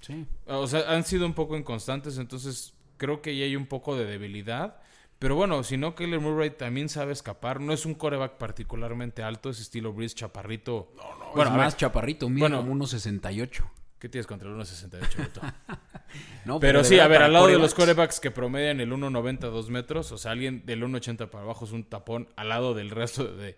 [0.00, 0.26] Sí.
[0.46, 4.04] O sea, han sido un poco inconstantes, entonces creo que ya hay un poco de
[4.04, 4.80] debilidad,
[5.20, 7.58] Pero bueno, si no, Kyler Murray también sabe escapar.
[7.60, 10.92] No es un coreback particularmente alto, es estilo Breeze chaparrito.
[10.96, 12.58] Bueno, bueno, a más ver, chaparrito, mira Bueno.
[12.58, 13.64] como unos 68.
[13.98, 15.16] ¿qué tienes contra el 1.68?
[15.16, 15.40] Beto?
[16.44, 19.70] No, Pero sí, a ver, al lado de los corebacks que promedian el 1.90 2
[19.70, 23.24] metros, o sea, alguien del 1.80 para abajo es un tapón al lado del resto
[23.24, 23.56] de,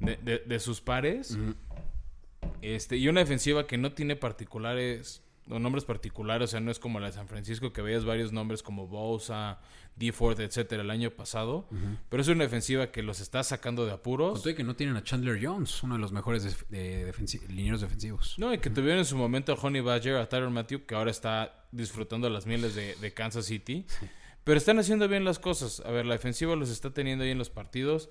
[0.00, 1.36] de- de- de sus pares.
[2.62, 6.78] este, y una defensiva que no tiene particulares, o nombres particulares, o sea, no es
[6.78, 9.60] como la de San Francisco, que veías varios nombres como Bosa,
[9.96, 10.12] D.
[10.12, 11.66] Ford, etcétera, el año pasado.
[12.08, 14.38] Pero es una defensiva que los está sacando de apuros.
[14.46, 17.40] y que no tienen a Chandler Jones, uno de los mejores de defensi-
[17.80, 18.34] defensivos.
[18.38, 21.10] No, y que tuvieron en su momento a Honey Badger, a Tyron Matthew, que ahora
[21.10, 23.86] está disfrutando las mieles de, de Kansas City.
[24.44, 25.80] Pero están haciendo bien las cosas.
[25.84, 28.08] A ver, la defensiva los está teniendo ahí en los partidos.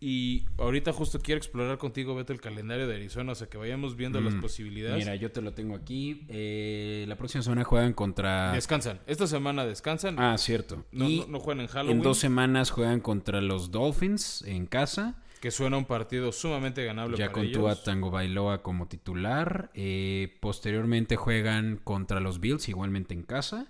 [0.00, 3.32] Y ahorita justo quiero explorar contigo, Beto, el calendario de Arizona.
[3.32, 4.96] O sea, que vayamos viendo las posibilidades.
[4.96, 4.98] Mm.
[5.08, 6.24] Mira, yo te lo tengo aquí.
[6.28, 8.52] Eh, la próxima semana juegan contra...
[8.52, 9.00] Descansan.
[9.06, 10.16] Esta semana descansan.
[10.20, 10.84] Ah, cierto.
[10.92, 11.96] no, y no- no juegan en Halloween.
[11.96, 15.20] en dos semanas juegan contra los Dolphins en casa.
[15.40, 17.58] Que suena un partido sumamente ganable Ya para con ellos.
[17.58, 19.70] Tua Tango Bailoa como titular.
[19.74, 23.66] Eh, posteriormente juegan contra los Bills, igualmente en casa.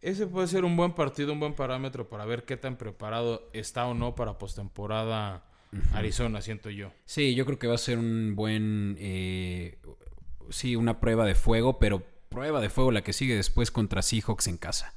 [0.00, 3.86] Ese puede ser un buen partido, un buen parámetro para ver qué tan preparado está
[3.86, 5.47] o no para postemporada
[5.92, 6.92] Arizona, siento yo.
[7.04, 8.96] Sí, yo creo que va a ser un buen...
[8.98, 9.78] eh,
[10.50, 14.46] sí, una prueba de fuego, pero prueba de fuego la que sigue después contra Seahawks
[14.46, 14.94] en casa.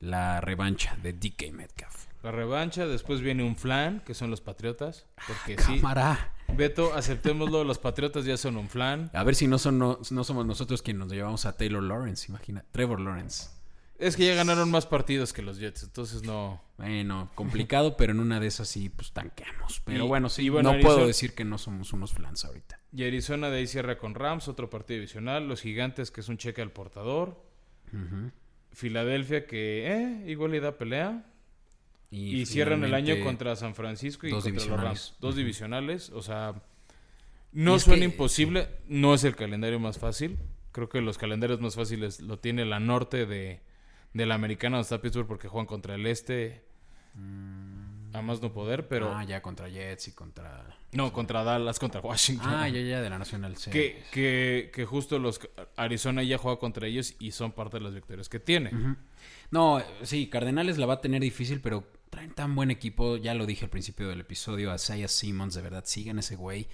[0.00, 2.06] La revancha de DK Metcalf.
[2.22, 5.06] La revancha, después viene un flan, que son los Patriotas.
[5.26, 6.32] Porque sí, Cámara.
[6.56, 9.10] Beto, aceptémoslo, los Patriotas ya son un flan.
[9.12, 12.26] A ver si no, son, no, no somos nosotros quienes nos llevamos a Taylor Lawrence,
[12.30, 12.64] imagina.
[12.72, 13.48] Trevor Lawrence.
[13.98, 16.60] Es que ya ganaron más partidos que los Jets, entonces no...
[16.78, 19.80] Bueno, complicado, pero en una de esas sí, pues tanqueamos.
[19.84, 22.80] Pero Y- bueno, sí, bueno, no Arizona- puedo decir que no somos unos flans ahorita.
[22.92, 25.46] Y Arizona de ahí cierra con Rams, otro partido divisional.
[25.46, 27.40] Los Gigantes, que es un cheque al portador.
[28.72, 31.24] Filadelfia, que eh, igual le da pelea.
[32.10, 34.66] Y, cierran el año contra San Francisco y contra los.
[34.68, 35.14] Rams.
[35.20, 36.54] Dos divisionales, o sea,
[37.52, 40.38] no suena que- imposible, no es el calendario más fácil.
[40.72, 43.60] Creo que los calendarios más fáciles lo tiene la norte de,
[44.14, 46.64] de la americana, donde está Pittsburgh, porque juegan contra el este.
[48.12, 49.12] A más no poder, pero...
[49.12, 50.64] Ah, ya contra Jets y contra...
[50.92, 52.48] no, contra Dallas, contra Washington.
[52.48, 53.72] Ah, ya, ya, de la Nacional C.
[53.72, 55.40] que, que, que justo los
[55.76, 58.70] Arizona ya juega contra ellos y son parte de las victorias que tiene.
[59.50, 63.16] No, sí, Cardenales la va a tener difícil, pero traen tan buen equipo.
[63.16, 64.72] Ya lo dije al principio del episodio.
[64.72, 66.68] Isaiah Simmons, de verdad, sigan ese güey.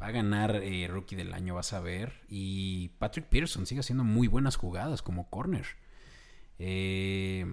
[0.00, 2.14] Va a ganar eh, Rookie del Año, vas a ver.
[2.28, 5.66] Y Patrick Pearson sigue haciendo muy buenas jugadas como corner.
[6.62, 7.46] Eh,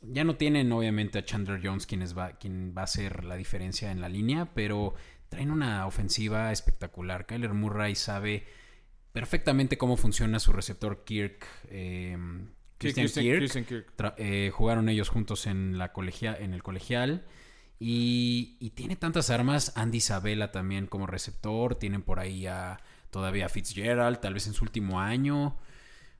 [0.00, 3.36] ya no tienen, obviamente, a Chandler Jones, quien, es va, quien va a hacer la
[3.36, 4.94] diferencia en la línea, pero
[5.28, 7.26] traen una ofensiva espectacular.
[7.26, 8.46] Kyler Murray sabe
[9.12, 11.46] perfectamente cómo funciona su receptor Kirk.
[11.68, 12.16] eh,
[12.78, 13.94] Christian Kirk.
[14.18, 17.24] Eh, jugaron ellos juntos en, la colegia en el colegial.
[17.80, 19.72] Y, y tiene tantas armas.
[19.76, 21.74] Andy Isabella también como receptor.
[21.74, 22.78] Tienen por ahí a
[23.10, 25.56] todavía a Fitzgerald, tal vez en su último año.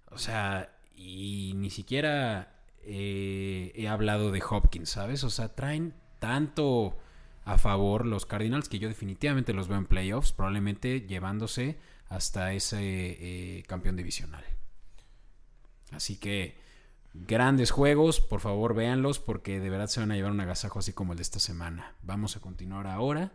[0.07, 5.25] O sea, y ni siquiera eh, he hablado de Hopkins, ¿sabes?
[5.25, 6.97] O sea, traen tanto
[7.45, 11.79] a favor los Cardinals que yo definitivamente los veo en playoffs, probablemente llevándose
[12.09, 14.45] hasta ese eh, campeón divisional.
[15.93, 16.57] Así que
[17.13, 20.93] grandes juegos, por favor véanlos porque de verdad se van a llevar un agasajo así
[20.93, 21.95] como el de esta semana.
[22.03, 23.33] Vamos a continuar ahora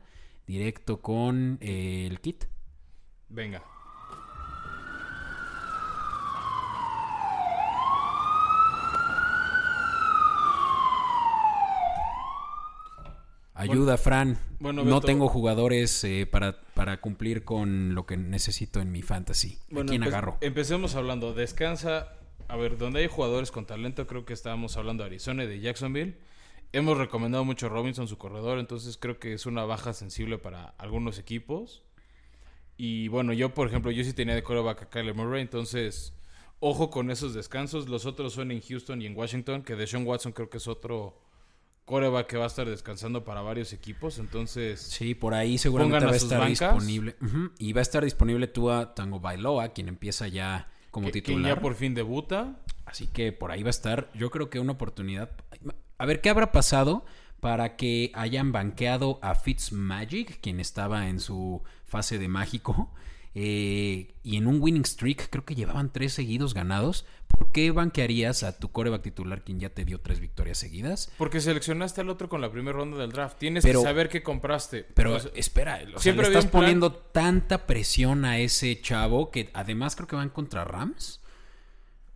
[0.48, 2.46] directo con eh, el kit.
[3.30, 3.64] Venga.
[13.62, 14.38] Ayuda, Fran.
[14.60, 19.58] bueno, no tengo jugadores eh, para, para cumplir con lo que necesito en mi fantasy.
[19.72, 20.38] ¿A Bueno, quién empe- agarro?
[20.42, 21.34] Empecemos hablando.
[21.34, 22.14] Descansa.
[22.48, 25.60] A ver, donde hay jugadores con talento, creo que estábamos hablando de Arizona y de
[25.60, 26.18] Jacksonville.
[26.72, 30.74] Hemos recomendado mucho a Robinson, su corredor, entonces creo que es una baja sensible para
[30.80, 31.84] algunos equipos.
[32.78, 36.14] Y bueno, yo, por ejemplo, yo sí tenía de coreback a Kyler Murray, entonces
[36.60, 37.88] ojo con esos descansos.
[37.90, 41.22] Los otros son en Houston y en Washington, que Deshaun Watson creo que es otro
[41.90, 44.80] coreback que va a estar descansando para varios equipos, entonces...
[44.80, 46.60] Sí, por ahí seguramente a va a estar bancas.
[46.76, 47.16] disponible.
[47.58, 51.56] Y va a estar disponible Tua Tango Bailoa, quien empieza ya como que- quien titular.
[51.56, 52.60] ya por fin debuta.
[52.86, 55.32] Así que por ahí va a estar, yo creo que una oportunidad.
[55.98, 57.06] A ver, ¿qué habrá pasado
[57.40, 62.92] para que hayan banqueado a Fitzmagic, quien estaba en su fase de mágico?
[63.36, 67.06] Eh, y en un winning streak, creo que llevaban tres seguidos ganados.
[67.28, 71.12] ¿Por qué banquearías a tu coreback titular, quien ya te dio tres victorias seguidas?
[71.18, 73.38] Porque seleccionaste al otro con la primera ronda del draft.
[73.38, 74.84] Tienes Pero- que saber qué compraste.
[74.96, 79.52] Pero O sea, espera, o sea, le estás poniendo tanta presión a ese chavo que
[79.54, 81.22] además creo que van contra Rams.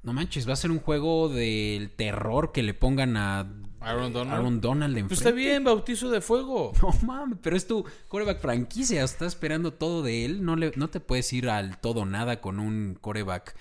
[0.02, 3.50] No manches, va a ser un juego del terror que le pongan a
[3.84, 4.40] Aaron Donald.
[4.40, 5.14] Aaron Donald Pues enfrente.
[5.30, 6.72] está bien, bautizo de fuego.
[6.82, 10.90] No mames, pero es tu coreback franquicia, estás esperando todo de él, no, le, no
[10.90, 13.56] te puedes ir al todo nada con un coreback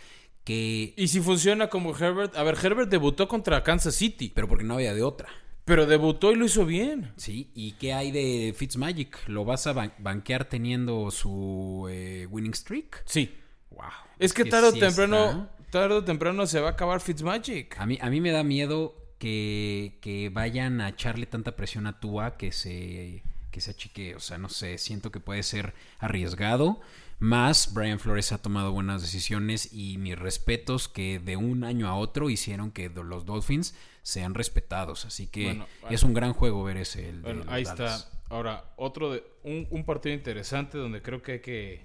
[0.45, 0.95] que...
[0.97, 4.75] Y si funciona como Herbert, a ver, Herbert debutó contra Kansas City, Pero porque no
[4.75, 5.29] había de otra.
[5.65, 7.13] pero debutó y lo hizo bien.
[7.17, 9.29] Sí, ¿y qué hay de Fitzmagic?
[9.29, 13.03] ¿Lo vas a ban- banquear teniendo su eh, winning streak?
[13.05, 13.37] Sí.
[13.71, 13.85] Wow.
[14.19, 15.71] Es que tarde o sí temprano, está.
[15.71, 17.79] tarde o temprano se va a acabar Fitzmagic.
[17.81, 22.01] A mí, a mí me da miedo que, que vayan a echarle tanta presión a
[22.01, 24.17] Tua que se, que se achique.
[24.17, 26.81] O sea, no sé, siento que puede ser arriesgado.
[27.21, 31.95] Más, Brian Flores ha tomado buenas decisiones y mis respetos que de un año a
[31.95, 35.05] otro hicieron que los Dolphins sean respetados.
[35.05, 37.11] Así que Bueno, es un gran juego ver ese.
[37.11, 38.01] el Bueno, ahí Dallas.
[38.01, 38.19] está.
[38.29, 41.85] Ahora, otro de un, un partido interesante donde creo que hay que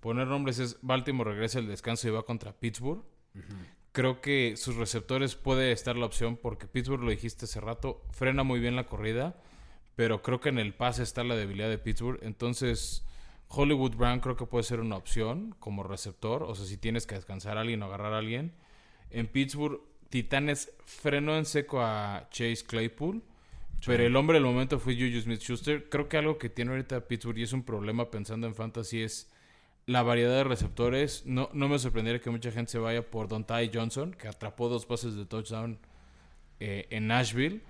[0.00, 3.04] poner nombres es Baltimore regresa al descanso y va contra Pittsburgh.
[3.92, 8.44] Creo que sus receptores puede estar la opción porque Pittsburgh, lo dijiste hace rato, frena
[8.44, 9.36] muy bien la corrida,
[9.96, 12.20] pero creo que en el pase está la debilidad de Pittsburgh.
[12.22, 13.04] Entonces,
[13.48, 16.44] Hollywood Brown creo que puede ser una opción como receptor.
[16.44, 18.52] O sea, si tienes que descansar a alguien o agarrar a alguien.
[19.10, 23.22] En Pittsburgh, Titanes frenó en seco a Chase Claypool.
[23.84, 25.88] Pero el hombre del momento fue Juju Smith-Schuster.
[25.88, 29.30] Creo que algo que tiene ahorita Pittsburgh y es un problema pensando en fantasy es
[29.86, 31.24] la variedad de receptores.
[31.26, 34.68] No, no me sorprendería que mucha gente se vaya por Don Ty Johnson, que atrapó
[34.68, 35.78] dos pases de touchdown
[36.60, 37.62] eh, en Nashville.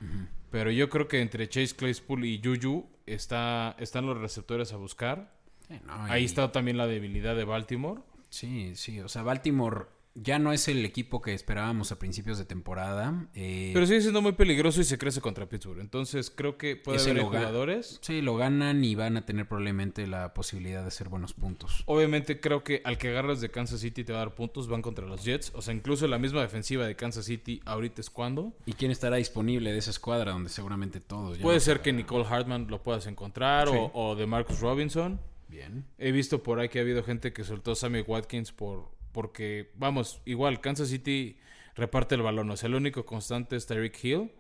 [0.51, 5.33] Pero yo creo que entre Chase Claypool y Juju está, están los receptores a buscar.
[5.69, 8.01] Sí, no, Ahí y- está también la debilidad de Baltimore.
[8.29, 9.01] Sí, sí.
[9.01, 13.29] O sea, Baltimore ya no es el equipo que esperábamos a principios de temporada.
[13.35, 15.81] eh, Pero sigue siendo muy peligroso y se crece contra Pittsburgh.
[15.81, 17.99] Entonces creo que puede haber jugadores.
[18.03, 21.85] Sí, lo ganan y van a tener probablemente la posibilidad de hacer buenos puntos.
[21.87, 24.83] Obviamente creo que al que agarras de Kansas City te va a dar puntos, van
[24.83, 25.53] contra los Jets.
[25.55, 28.53] O sea, incluso la misma defensiva de Kansas City ahorita es cuando.
[28.67, 31.39] ¿Y quién estará disponible de esa escuadra donde seguramente todos?
[31.39, 33.75] ya Puede no ser que Nicole Hartman lo puedas encontrar Sí.
[33.77, 35.21] o, o de Marcus Robinson.
[35.49, 35.85] Bien.
[35.99, 39.71] He visto por ahí que ha habido gente que soltó a Sammy Watkins por porque,
[39.75, 41.39] vamos, igual Kansas City
[41.75, 42.51] reparte el balón.
[42.51, 44.33] O sea, el único constante es Tyreek Hill.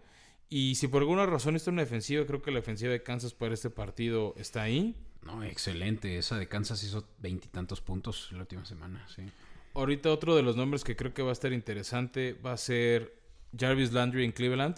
[0.49, 3.55] Y si por alguna razón está una defensiva, creo que la defensiva de Kansas para
[3.55, 4.97] este partido está ahí.
[5.23, 6.19] No, excelente.
[6.19, 9.23] Esa de Kansas hizo veintitantos puntos la última semana, sí.
[9.75, 13.15] Ahorita otro de los nombres que creo que va a estar interesante va a ser
[13.57, 14.77] Jarvis Landry en Cleveland.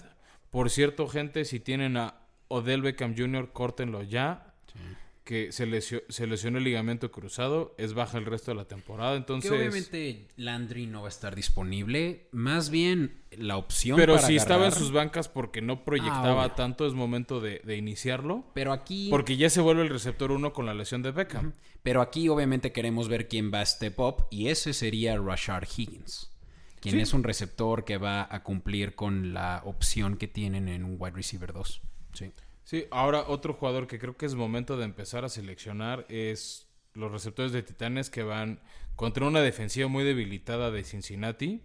[0.50, 4.54] Por cierto, gente, si tienen a Odell Beckham Jr., córtenlo ya.
[4.66, 4.78] sí.
[5.24, 7.74] Que se, lesio- se lesionó el ligamento cruzado.
[7.78, 9.14] Es baja el resto de la temporada.
[9.16, 12.26] Entonces, Que obviamente Landry no va a estar disponible.
[12.32, 16.52] Más bien la opción pero para si estaba en sus bancas porque no proyectaba obvio.
[16.56, 18.44] tanto, es momento de, de iniciarlo.
[18.52, 19.08] Pero aquí...
[19.10, 21.52] Porque ya se vuelve el receptor 1 con la lesión de Beckham.
[21.84, 26.30] Pero aquí obviamente queremos ver quién va a step up y ese sería Rashard Higgins,
[26.80, 27.00] quien Sí.
[27.00, 31.14] es un receptor que va a cumplir con la opción que tienen en un wide
[31.16, 31.80] receiver 2.
[32.12, 32.32] Sí.
[32.64, 37.10] Sí, ahora otro jugador que creo que es momento de empezar a seleccionar es los
[37.10, 38.60] receptores de Titanes que van
[38.96, 41.62] contra una defensiva muy debilitada de Cincinnati.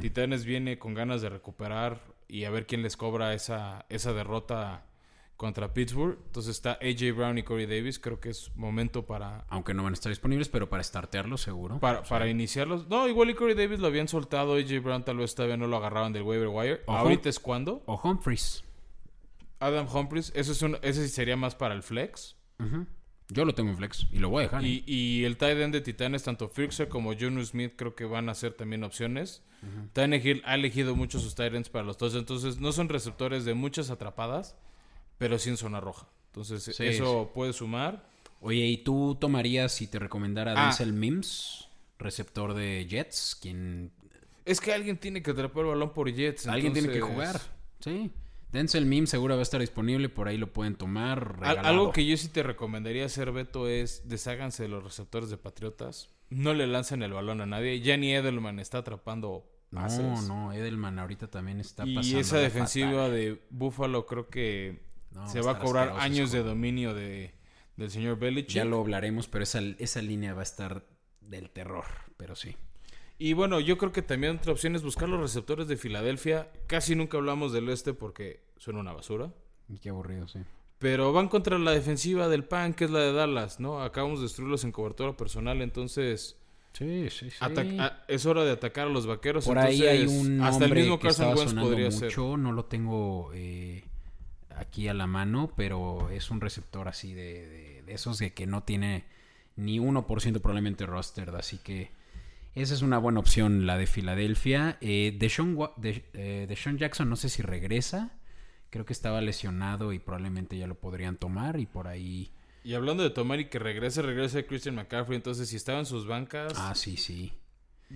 [0.00, 4.84] Titanes viene con ganas de recuperar y a ver quién les cobra esa, esa derrota
[5.36, 6.18] contra Pittsburgh.
[6.26, 7.98] Entonces está AJ Brown y Corey Davis.
[7.98, 11.78] Creo que es momento para, Aunque no van a estar disponibles, pero para startearlos seguro.
[11.78, 12.88] para, para iniciarlos.
[12.88, 14.56] No, igual y Corey Davis lo habían soltado.
[14.56, 16.80] AJ Brown tal vez todavía no lo agarraban del waiver wire.
[16.86, 17.82] Ahorita es cuando.
[17.86, 18.64] O Humphries.
[19.60, 22.36] Adam Humphries, eso es un, ese sí sería más para el flex.
[23.28, 24.64] Yo lo tengo en flex y lo voy a dejar.
[24.64, 24.68] ¿eh?
[24.68, 28.28] Y, y el tight end de Titanes, tanto Firkser como Jonu Smith, creo que van
[28.28, 29.42] a ser también opciones.
[29.92, 33.54] Tannehill ha elegido mucho sus tight ends para los dos, entonces no son receptores de
[33.54, 34.56] muchas atrapadas,
[35.18, 36.08] pero sí en zona roja.
[36.26, 38.08] Entonces Sí, eso puede sumar.
[38.40, 40.64] Oye, ¿y tú tomarías si te recomendara Ah.
[40.64, 41.68] Denzel Mims,
[41.98, 43.92] receptor de Jets, quien
[44.46, 46.46] Es que alguien tiene que atrapar el balón por Jets.
[46.46, 47.38] alguien tiene que jugar?
[47.80, 48.10] Sí.
[48.52, 51.38] Denzel Mims seguro va a estar disponible, por ahí lo pueden tomar.
[51.40, 51.68] Regalado.
[51.68, 56.10] algo que yo sí te recomendaría hacer, Beto, es desháganse de los receptores de Patriotas.
[56.30, 57.80] No le lancen el balón a nadie.
[57.80, 60.00] Ya ni Edelman está atrapando pases.
[60.00, 62.20] No, no, Edelman ahorita también está Y pasando.
[62.20, 67.34] esa defensiva de Buffalo creo que No, se va a cobrar años de dominio de,
[67.76, 68.54] del señor Belichick.
[68.54, 70.84] Ya lo hablaremos, pero esa, esa línea va a estar
[71.20, 71.84] del terror,
[72.16, 72.56] pero sí.
[73.20, 76.50] Y bueno, yo creo que también otra opción es buscar los receptores de Filadelfia.
[76.66, 79.30] Casi nunca hablamos del este porque suena una basura.
[79.68, 80.38] Y qué aburrido, sí.
[80.78, 83.82] Pero van contra la defensiva del PAN, que es la de Dallas, ¿no?
[83.82, 86.38] Acabamos de destruirlos en cobertura personal, entonces
[86.72, 87.36] Sí, sí, sí.
[88.08, 89.44] es hora de atacar a los vaqueros.
[89.44, 92.04] Por ahí hay entonces, un hasta el mismo que Carson Wentz podría ser.
[92.08, 93.84] mucho, no lo tengo eh,
[94.56, 98.46] aquí a la mano, pero es un receptor así de, de- de esos de que
[98.46, 99.04] no tiene
[99.56, 101.90] ni 1% probablemente roster, así que
[102.54, 104.76] esa es una buena opción, la de Filadelfia.
[104.80, 108.12] Eh, Deshaun, de, eh, Deshaun Jackson no sé si regresa,
[108.72, 112.30] Creo que estaba lesionado y probablemente ya lo podrían tomar y por ahí...
[112.62, 115.16] Y hablando de tomar y que regrese, regrese Christian McCaffrey.
[115.16, 117.32] Entonces, si estaba en sus bancas, Ah, sí, sí.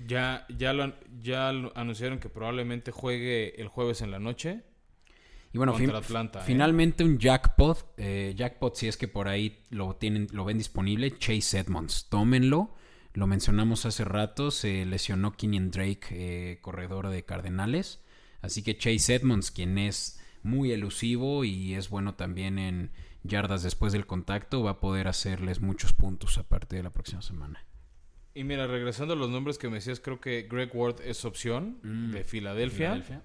[0.08, 0.92] ya, ya, lo,
[1.22, 4.62] ya lo anunciaron que probablemente juegue el jueves en la noche.
[5.52, 6.42] Y bueno, fin- Atlanta, ¿eh?
[6.44, 7.94] finalmente un jackpot.
[7.96, 11.16] eh, jackpot, si es que por ahí lo tienen, lo ven disponible.
[11.18, 12.74] Chase Edmonds, tómenlo.
[13.14, 14.50] Lo mencionamos hace rato.
[14.50, 18.02] Se lesionó Kenyon Drake, eh, corredor de Cardenales.
[18.42, 22.90] Así que Chase Edmonds, quien es muy elusivo y es bueno también en
[23.22, 27.22] yardas después del contacto, va a poder hacerles muchos puntos a partir de la próxima
[27.22, 27.64] semana.
[28.34, 31.78] Y mira, regresando a los nombres que me decías, creo que Greg Ward es opción
[32.12, 33.22] de Filadelfia.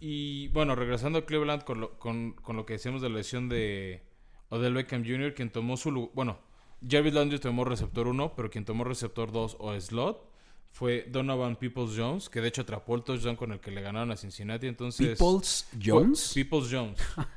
[0.00, 3.50] Y bueno, regresando a Cleveland con lo, con, con lo que decíamos de la lesión
[3.50, 4.02] de
[4.48, 6.10] Odell Beckham Jr., quien tomó su lugar.
[6.14, 6.38] Bueno,
[6.88, 10.30] Jarvis Landry tomó receptor 1, pero quien tomó receptor 2 o slot
[10.70, 14.10] fue Donovan Peoples Jones, que de hecho atrapó el touchdown con el que le ganaron
[14.10, 14.66] a Cincinnati.
[14.66, 16.32] Entonces, Peoples Jones.
[16.34, 17.00] Peoples Jones.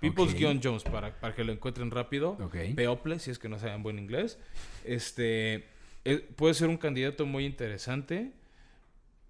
[0.00, 2.36] Peoples-Jones para, para que lo encuentren rápido.
[2.40, 2.56] Ok.
[2.76, 4.38] People, si es que no saben buen inglés.
[4.84, 5.66] Este
[6.04, 8.32] eh, puede ser un candidato muy interesante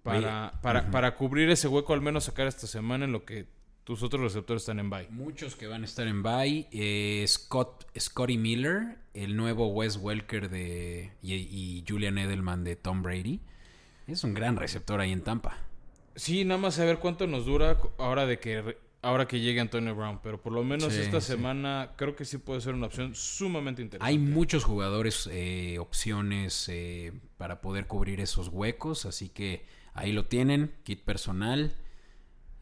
[0.03, 3.47] para, para, para cubrir ese hueco, al menos sacar esta semana en lo que
[3.89, 5.07] tus otros receptores están en bye.
[5.09, 6.67] Muchos que van a estar en bye.
[6.71, 13.01] Eh, Scott, Scotty Miller, el nuevo Wes Welker de, y, y Julian Edelman de Tom
[13.01, 13.39] Brady.
[14.05, 15.57] Es un gran receptor ahí en Tampa.
[16.15, 20.19] Sí, nada más saber cuánto nos dura ahora de que ahora que llegue Antonio Brown,
[20.21, 21.31] pero por lo menos Sí, esta sí.
[21.31, 24.07] semana creo que sí puede ser una opción sumamente interesante.
[24.07, 29.07] Hay muchos jugadores, eh, opciones eh, para poder cubrir esos huecos.
[29.07, 29.65] Así que
[29.95, 30.75] ahí lo tienen.
[30.83, 31.73] Kit personal.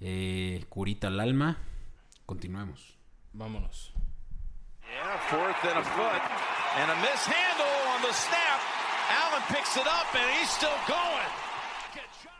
[0.01, 1.57] Eh, curita al alma.
[2.25, 2.97] Continuemos.
[3.33, 3.93] Vámonos.
[4.81, 6.21] Yeah, fourth and a foot.
[6.77, 8.59] And a mishandle on the snap.
[9.09, 11.27] Allen picks it up and he's still going.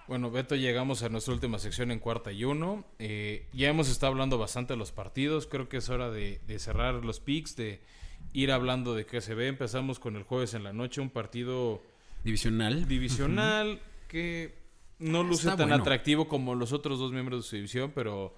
[0.07, 2.85] Bueno, Beto, llegamos a nuestra última sección en cuarta y uno.
[2.97, 5.47] Eh, ya hemos estado hablando bastante de los partidos.
[5.47, 7.81] Creo que es hora de, de cerrar los picks, de
[8.31, 9.47] ir hablando de qué se ve.
[9.47, 11.81] Empezamos con el jueves en la noche, un partido
[12.23, 12.87] Divisional.
[12.87, 14.56] divisional que
[14.99, 15.83] no luce Está tan bueno.
[15.83, 18.33] atractivo como los otros dos miembros de su división, pero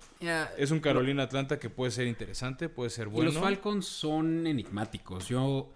[0.58, 3.32] es un Carolina Atlanta que puede ser interesante, puede ser Y bueno.
[3.32, 5.28] los Falcons son enigmáticos.
[5.28, 5.70] Yo,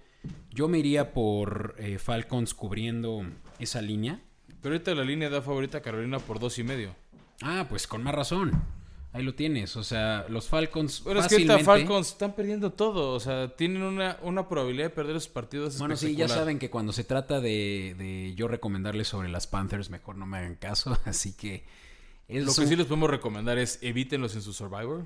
[0.51, 3.25] yo me iría por eh, Falcons cubriendo
[3.59, 4.19] esa línea.
[4.61, 6.95] Pero ahorita la línea da favorita a Carolina por dos y medio.
[7.41, 8.51] Ah, pues con más razón.
[9.13, 9.75] Ahí lo tienes.
[9.77, 11.63] O sea, los Falcons Pero es que fácilmente...
[11.63, 13.13] Falcons están perdiendo todo.
[13.13, 15.77] O sea, tienen una, una probabilidad de perder esos partidos.
[15.77, 19.89] Bueno, sí, ya saben que cuando se trata de, de yo recomendarles sobre las Panthers,
[19.91, 20.97] mejor no me hagan caso.
[21.05, 21.63] Así que...
[22.27, 25.05] Es Lo que un- sí les podemos recomendar es evítenlos en su Survivor.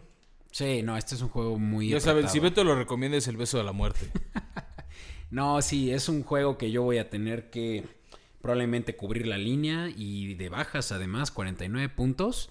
[0.52, 1.90] Sí, no, este es un juego muy...
[1.90, 2.50] Ya saben, si apretado.
[2.50, 4.10] Beto lo recomienda es el beso de la muerte.
[5.30, 7.84] No, sí, es un juego que yo voy a tener que
[8.42, 12.50] probablemente cubrir la línea y de bajas además, 49 puntos.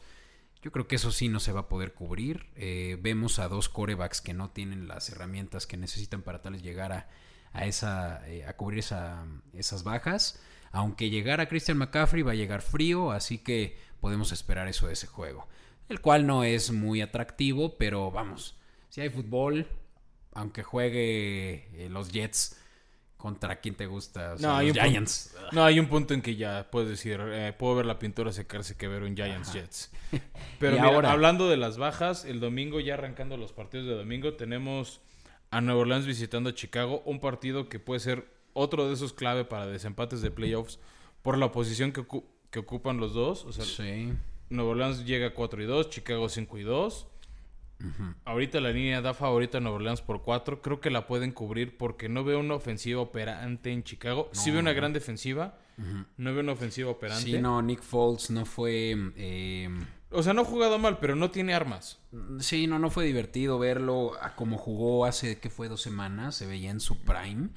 [0.67, 2.49] Yo creo que eso sí no se va a poder cubrir.
[2.57, 6.63] Eh, vemos a dos corebacks que no tienen las herramientas que necesitan para tal vez
[6.65, 7.09] llegar a,
[7.53, 10.43] a esa, eh, a cubrir esa- esas bajas.
[10.73, 15.07] Aunque llegara Christian McCaffrey va a llegar frío, así que podemos esperar eso de ese
[15.07, 15.47] juego.
[15.89, 18.57] El cual no es muy atractivo, pero vamos,
[18.89, 19.69] si hay fútbol,
[20.35, 22.61] aunque juegue eh, los Jets
[23.27, 25.35] contra quien te gusta, o sea, No, hay un Giants.
[25.51, 28.77] No, hay un punto en que ya puedes decir, eh, puedo ver la pintura secarse
[28.77, 29.91] que ver un Giants Jets.
[30.61, 34.35] Pero mira, ahora- hablando de las bajas, el domingo, ya arrancando los partidos de domingo,
[34.35, 35.01] tenemos
[35.51, 39.45] a Nueva Orleans visitando a Chicago, un partido que puede ser otro de esos clave
[39.45, 40.79] para desempates de playoffs
[41.23, 43.45] por la posición que, ocu- que ocupan los dos.
[43.45, 44.13] O sea, Sí.
[44.51, 47.07] Nueva Orleans llega a 4 y 2, Chicago 5 y 2.
[48.25, 50.63] Ahorita la línea da favorita a Nueva Orleans por 4.
[50.63, 54.31] Creo que la pueden cubrir porque no veo una ofensiva operante en Chicago.
[54.33, 55.59] sí veo una gran defensiva.
[56.17, 57.25] No veo una ofensiva operante.
[57.25, 58.97] Sí, no, Nick Foles no fue...
[59.17, 59.69] eh,
[60.11, 61.99] O sea, no ha jugado mal, pero no tiene armas.
[62.41, 66.47] Sí, no, no fue divertido verlo a como jugó hace, que fue dos semanas, se
[66.47, 67.51] veía en su prime.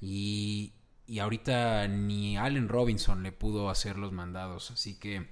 [0.00, 0.72] Y,
[1.06, 4.70] y ahorita ni Allen Robinson le pudo hacer los mandados.
[4.70, 5.28] Así que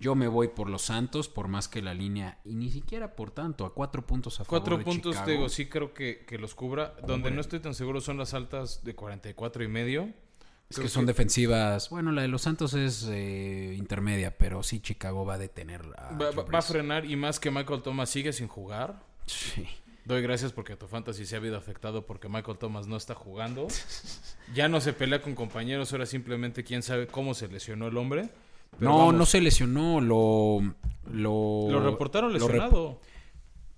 [0.00, 3.30] yo me voy por los Santos, por más que la línea, y ni siquiera por
[3.30, 5.26] tanto, a cuatro puntos a favor Cuatro de puntos, Chicago.
[5.26, 6.94] te digo, sí creo que, que los cubra.
[7.06, 10.10] Donde no estoy tan seguro son las altas de 44 y medio.
[10.70, 11.90] Es Creo que son defensivas.
[11.90, 16.16] Bueno, la de los Santos es eh, intermedia, pero sí Chicago va a detener a.
[16.16, 19.02] Va, va- a frenar y más que Michael Thomas sigue sin jugar.
[19.26, 19.66] Sí.
[20.04, 23.66] Doy gracias porque tu fantasy se ha habido afectado porque Michael Thomas no está jugando.
[24.54, 28.30] Ya no se pelea con compañeros, ahora simplemente quién sabe cómo se lesionó el hombre.
[28.78, 30.60] Pero no, vamos, no se lesionó, lo.
[31.12, 33.00] Lo, Lo reportaron lo rep- lesionado.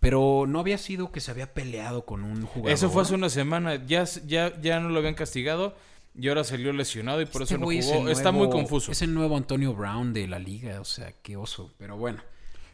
[0.01, 2.72] pero no había sido que se había peleado con un jugador.
[2.72, 3.76] Eso fue hace una semana.
[3.86, 5.74] Ya, ya, ya no lo habían castigado
[6.14, 8.03] y ahora salió lesionado y por Este eso no es jugó.
[8.07, 8.93] el Está muy confuso.
[8.93, 11.70] Es el nuevo Antonio Brown de la liga, o sea, qué oso.
[11.78, 12.20] Pero bueno.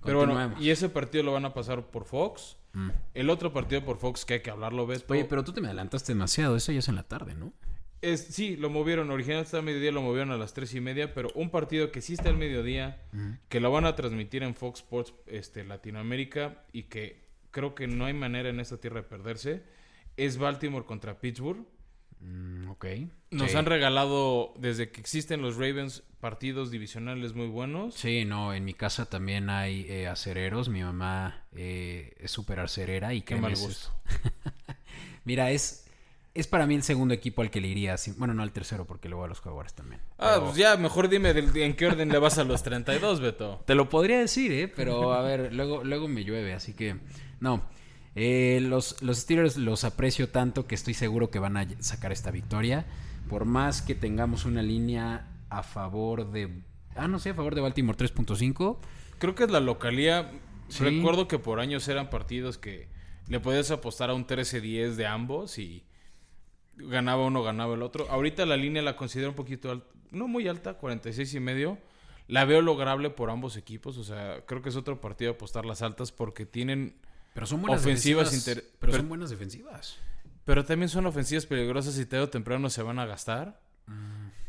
[0.05, 2.57] Pero bueno, y ese partido lo van a pasar por Fox.
[3.15, 5.13] El otro partido por Fox que hay que hablarlo, Beto.
[5.13, 6.55] Oye, pero tú te me adelantaste demasiado.
[6.57, 7.53] Eso ya es en la tarde, ¿no?
[8.01, 9.11] Es, sí, lo movieron.
[9.11, 11.15] Originalmente está a mediodía, lo movieron a las tres y media.
[11.15, 13.03] Pero un partido que sí está al mediodía,
[13.49, 18.05] que lo van a transmitir en Fox Sports este, Latinoamérica y que creo que no
[18.05, 19.63] hay manera en esta tierra de perderse,
[20.17, 21.65] es Baltimore contra Pittsburgh.
[22.21, 22.87] Mm, ok.
[23.31, 23.57] Nos Sí.
[23.57, 27.95] han regalado, desde que existen los Ravens, partidos divisionales muy buenos.
[27.95, 30.69] Sí, no, en mi casa también hay eh, acereros.
[30.69, 33.91] Mi mamá eh, es súper acerera y Qué mal gusto.
[35.25, 35.88] Mira, es,
[36.41, 37.97] es para mí el segundo equipo al que le iría.
[38.17, 40.01] Bueno, no al tercero, porque voy a los Jaguares también.
[40.19, 43.63] Ah, Pero- pues ya, mejor dime en qué orden le vas a los 32, Beto.
[43.67, 44.69] Te lo podría decir, ¿eh?
[44.69, 46.97] Pero a ver, luego, luego me llueve, así que
[47.41, 47.63] no.
[48.15, 52.31] Eh, los, los Steelers los aprecio tanto que estoy seguro que van a sacar esta
[52.31, 52.87] victoria.
[53.29, 56.63] Por más que tengamos una línea a favor de...
[56.97, 58.79] Ah, no sé, a favor de Baltimore 3.5.
[59.19, 60.31] Creo que es la localía.
[60.69, 60.83] Sí.
[60.85, 62.89] Recuerdo que por años eran partidos que
[63.29, 65.85] le podías apostar a un 13-10 de ambos y
[66.79, 68.09] ganaba uno, ganaba el otro.
[68.11, 71.79] Ahorita la línea la considero un poquito alta, no muy alta, 46 y medio.
[72.29, 75.81] La veo lograble por ambos equipos, o sea, creo que es otro partido apostar las
[75.83, 76.97] altas porque tienen,
[77.35, 78.49] Pero son buenas Ofensivas defensivas.
[78.49, 79.99] inter- Pero pero- son buenas defensivas.
[80.45, 83.61] pero también son ofensivas peligrosas y tarde o temprano se van a gastar.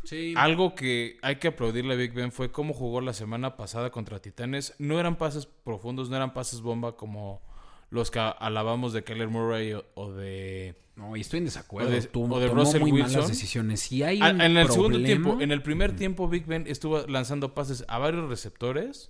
[0.03, 0.33] Sí.
[0.37, 4.19] Algo que hay que aplaudirle a Big Ben fue cómo jugó la semana pasada contra
[4.21, 4.73] Titanes.
[4.79, 7.41] No eran pases profundos, no eran pases bomba como
[7.89, 10.75] los que alabamos de Keller Murray o, o de...
[10.95, 11.89] No, y estoy en desacuerdo.
[11.89, 13.11] O de- Tuvo- o de tomó Russell muy Wilson.
[13.13, 13.79] malas decisiones.
[13.79, 17.53] Si hay un en el segundo tiempo, en el primer tiempo Big Ben estuvo lanzando
[17.53, 19.09] pases a varios receptores,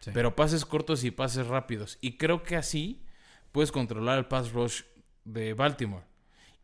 [0.00, 0.10] Sí.
[0.12, 1.96] pero pases cortos y pases rápidos.
[2.00, 3.00] Y creo que así
[3.52, 4.82] puedes controlar el pass rush
[5.24, 6.04] de Baltimore.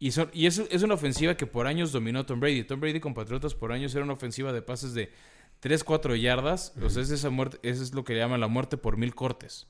[0.00, 2.64] Y, son, y es, es una ofensiva que por años dominó Tom Brady.
[2.64, 5.12] Tom Brady con Patriotas por años era una ofensiva de pases de
[5.60, 6.72] 3, 4 yardas.
[6.82, 9.66] O sea, es esa muerte, eso es lo que llaman la muerte por mil cortes.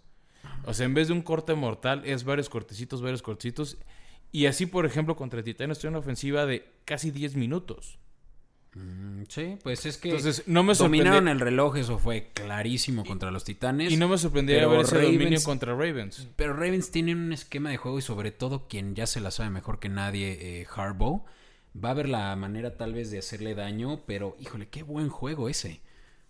[0.64, 3.78] O sea, en vez de un corte mortal, es varios cortecitos, varios cortecitos.
[4.32, 7.98] Y así, por ejemplo, contra Titanes tiene una ofensiva de casi 10 minutos.
[8.74, 13.30] Mm, Sí, pues es que Entonces, no me dominaron el reloj, eso fue clarísimo contra
[13.30, 13.92] los Titanes.
[13.92, 16.28] Y no me sorprendería ver ese dominio contra Ravens.
[16.36, 19.50] Pero Ravens tienen un esquema de juego y sobre todo quien ya se la sabe
[19.50, 21.24] mejor que nadie, eh, Harbaugh,
[21.82, 25.48] va a ver la manera tal vez de hacerle daño, pero híjole, qué buen juego
[25.48, 25.80] ese.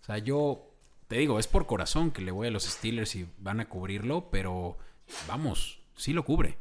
[0.01, 0.68] O sea, yo
[1.09, 4.29] te digo, es por corazón que le voy a los Steelers y van a cubrirlo,
[4.29, 4.77] pero
[5.27, 6.57] vamos, sí lo cubre.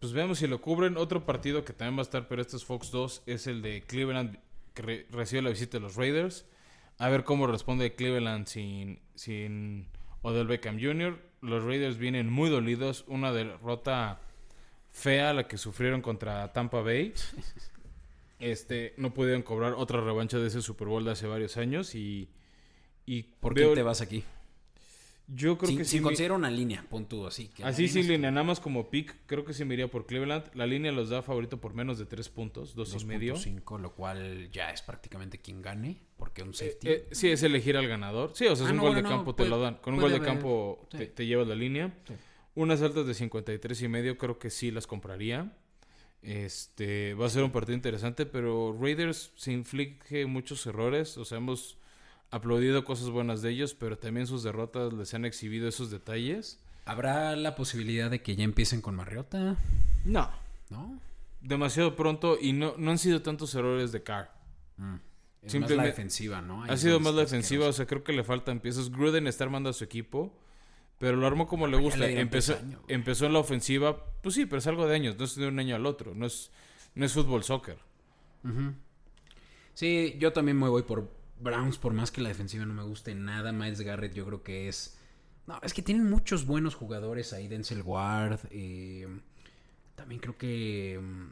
[0.00, 0.96] Pues veamos si lo cubren.
[0.96, 3.82] Otro partido que también va a estar, pero este es Fox 2, es el de
[3.82, 4.38] Cleveland,
[4.74, 6.46] que re- recibe la visita de los Raiders.
[6.98, 9.88] A ver cómo responde Cleveland sin, sin
[10.22, 11.18] Odell Beckham Jr.
[11.42, 13.04] Los Raiders vienen muy dolidos.
[13.06, 14.18] Una derrota
[14.90, 17.12] fea la que sufrieron contra Tampa Bay.
[18.38, 22.28] Este, no pudieron cobrar otra revancha de ese Super Bowl de hace varios años y...
[23.06, 24.22] y ¿Por veo- qué te vas aquí?
[25.28, 27.48] Yo creo Sin, que sí me- considerar una línea, pon tú así.
[27.48, 30.44] que Así sin línea, nada más como pick, creo que sí me iría por Cleveland.
[30.54, 33.34] La línea los da favorito por menos de 3 puntos, dos y medio.
[33.34, 36.88] 2.5, lo cual ya es prácticamente quien gane, porque un Eh, safety.
[36.88, 38.30] eh, sí, es elegir al ganador.
[38.34, 39.58] Sí, o sea, es Ah, un no, gol bueno, de no, campo, te puede- lo
[39.60, 39.74] dan.
[39.78, 40.98] Con un gol de campo sí.
[40.98, 41.92] te, te llevas la línea.
[42.06, 42.14] Sí.
[42.54, 45.52] Unas altas de 53 y medio creo que sí las compraría.
[46.22, 51.18] Este, va a ser un partido interesante, pero Raiders se inflige muchos errores.
[51.18, 51.78] O sea, hemos
[52.30, 56.60] aplaudido cosas buenas de ellos, pero también sus derrotas les han exhibido esos detalles.
[56.84, 59.56] ¿Habrá la posibilidad de que ya empiecen con Mariota?
[60.04, 60.30] No.
[60.70, 61.00] ¿No?
[61.40, 64.30] Demasiado pronto y no, no han sido tantos errores de Carr.
[65.42, 66.64] Es más la defensiva, ¿no?
[66.64, 68.90] Ahí Ha sido más la defensiva, o sea, creo que le faltan piezas.
[68.90, 70.36] Gruden está armando a su equipo,
[70.98, 72.00] pero lo armó como le gusta.
[72.00, 72.58] le empezó,
[72.88, 75.58] empezó en la ofensiva, pues sí, pero es algo de años, no es de un
[75.58, 76.50] año al otro, no es,
[76.94, 77.78] no es fútbol soccer.
[79.74, 81.10] Sí, yo también me voy por
[81.40, 83.52] Browns, por más que la defensiva no me guste nada.
[83.52, 84.98] Miles Garrett yo creo que es...
[85.46, 87.46] No, es que tienen muchos buenos jugadores ahí.
[87.48, 88.40] Denzel Ward.
[88.50, 89.06] eh,
[89.94, 91.00] también creo que...
[91.02, 91.26] mm,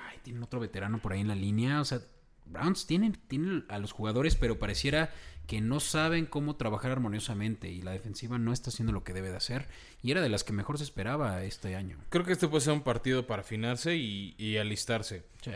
[0.00, 1.80] Ay, tienen otro veterano por ahí en la línea.
[1.80, 2.00] O sea,
[2.46, 5.12] Browns tienen, tienen a los jugadores, pero pareciera
[5.46, 7.68] que no saben cómo trabajar armoniosamente.
[7.70, 9.68] Y la defensiva no está haciendo lo que debe de hacer.
[10.02, 11.98] Y era de las que mejor se esperaba este año.
[12.10, 15.24] Creo que este puede ser un partido para afinarse y, y alistarse.
[15.42, 15.52] Sí.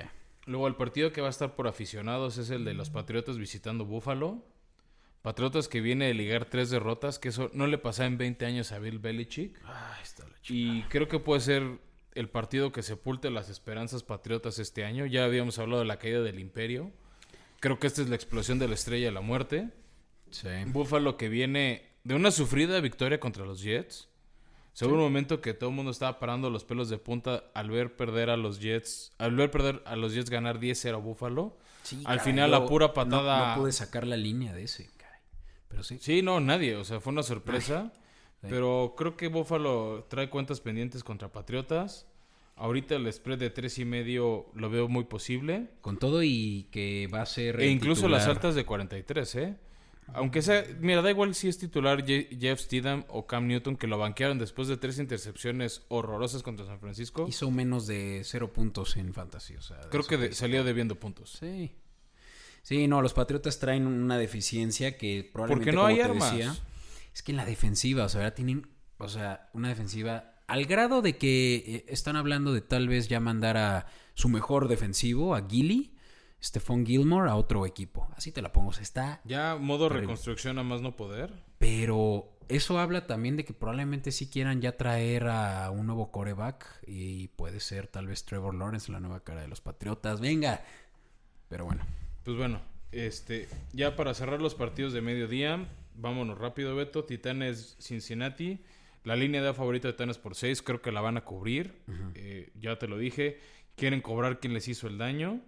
[0.46, 3.84] Luego el partido que va a estar por aficionados es el de los Patriotas visitando
[3.84, 4.44] Buffalo.
[5.22, 8.72] Patriotas que viene de ligar tres derrotas, que eso no le pasaba en 20 años
[8.72, 9.56] a Bill Belichick.
[9.64, 11.78] Ay, está la Y creo que puede ser
[12.14, 15.06] el partido que sepulte las esperanzas patriotas este año.
[15.06, 16.90] Ya habíamos hablado de la caída del imperio.
[17.60, 19.70] Creo que esta es la explosión de la estrella de la muerte.
[20.30, 20.48] Sí.
[20.66, 24.08] Buffalo que viene de una sufrida victoria contra los Jets.
[24.72, 27.94] Según un momento que todo el mundo estaba parando los pelos de punta al ver
[27.94, 31.58] perder a los Jets, al ver perder a los Jets ganar 10-0 a Buffalo.
[31.82, 35.20] Sí, al caray, final la pura patada No, pude sacar la línea de ese, caray.
[35.68, 35.98] Pero sí.
[36.00, 36.76] Sí, no, nadie.
[36.76, 37.92] O sea, fue una sorpresa.
[38.40, 42.06] Pero creo que Buffalo trae cuentas pendientes contra Patriotas.
[42.56, 45.68] Ahorita el spread de tres y medio lo veo muy posible.
[45.80, 47.60] Con todo y que va a ser.
[47.60, 49.56] E incluso las altas de 43, ¿eh?
[50.14, 53.86] Aunque sea, mira, da igual si es titular Je- Jeff Steedham o Cam Newton, que
[53.86, 57.26] lo banquearon después de tres intercepciones horrorosas contra San Francisco.
[57.28, 59.56] Hizo menos de cero puntos en fantasy.
[59.56, 61.38] O sea, de Creo que de- salió debiendo puntos.
[61.40, 61.72] Sí.
[62.62, 65.64] Sí, no, los Patriotas traen una deficiencia que probablemente.
[65.70, 66.32] Porque no como hay te armas.
[66.32, 66.54] decía,
[67.14, 68.66] es que en la defensiva, o sea, ahora tienen.
[68.98, 70.34] O sea, una defensiva.
[70.46, 74.68] Al grado de que eh, están hablando de tal vez ya mandar a su mejor
[74.68, 75.91] defensivo, a Gilly,
[76.42, 78.08] Stephon Gilmore, a otro equipo.
[78.16, 78.70] Así te la pongo.
[78.70, 80.08] O sea, está Ya modo Terrible.
[80.08, 81.32] reconstrucción a más no poder.
[81.58, 86.66] Pero eso habla también de que probablemente sí quieran ya traer a un nuevo coreback
[86.86, 90.20] y puede ser tal vez Trevor Lawrence, la nueva cara de los Patriotas.
[90.20, 90.62] Venga.
[91.48, 91.84] Pero bueno.
[92.24, 92.60] Pues bueno,
[92.92, 97.04] este, ya para cerrar los partidos de mediodía, vámonos rápido, Beto.
[97.04, 98.60] Titanes Cincinnati.
[99.04, 101.82] La línea de favorito de Titanes por 6, creo que la van a cubrir.
[102.14, 103.40] Eh, ya te lo dije.
[103.76, 105.40] Quieren cobrar quien les hizo el daño.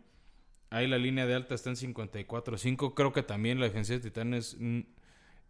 [0.74, 2.94] Ahí la línea de alta está en 54-5.
[2.94, 4.80] Creo que también la defensa de Titanes mm,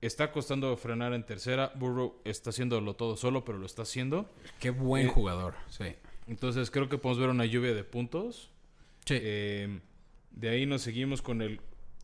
[0.01, 1.73] está costando frenar en tercera.
[1.77, 4.31] Burrow está haciéndolo todo solo, pero lo está haciendo.
[4.61, 5.55] Qué buen Eh, jugador.
[5.71, 5.95] Sí.
[6.27, 8.51] Entonces creo que podemos ver una lluvia de puntos.
[9.07, 9.17] Sí.
[9.21, 9.81] Eh,
[10.31, 11.61] de ahí nos seguimos con el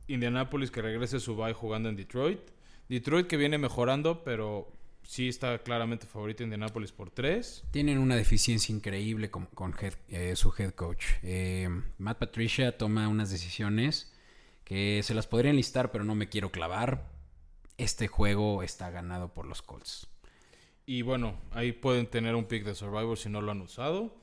[0.08, 2.40] Indianapolis que regresa a su bye jugando en Detroit.
[2.88, 4.72] Detroit que viene mejorando, pero
[5.03, 7.64] sí está claramente favorito Indianapolis por 3.
[7.70, 11.05] Tienen una deficiencia increíble con, con head- eh, su head coach.
[11.22, 14.12] Eh, Matt Patricia toma unas decisiones
[14.64, 17.09] que se las podría enlistar, pero no me quiero clavar.
[17.76, 20.07] Este juego está ganado por los Colts.
[20.86, 24.16] Y bueno, ahí pueden tener un pick de Survivor si no lo han usado.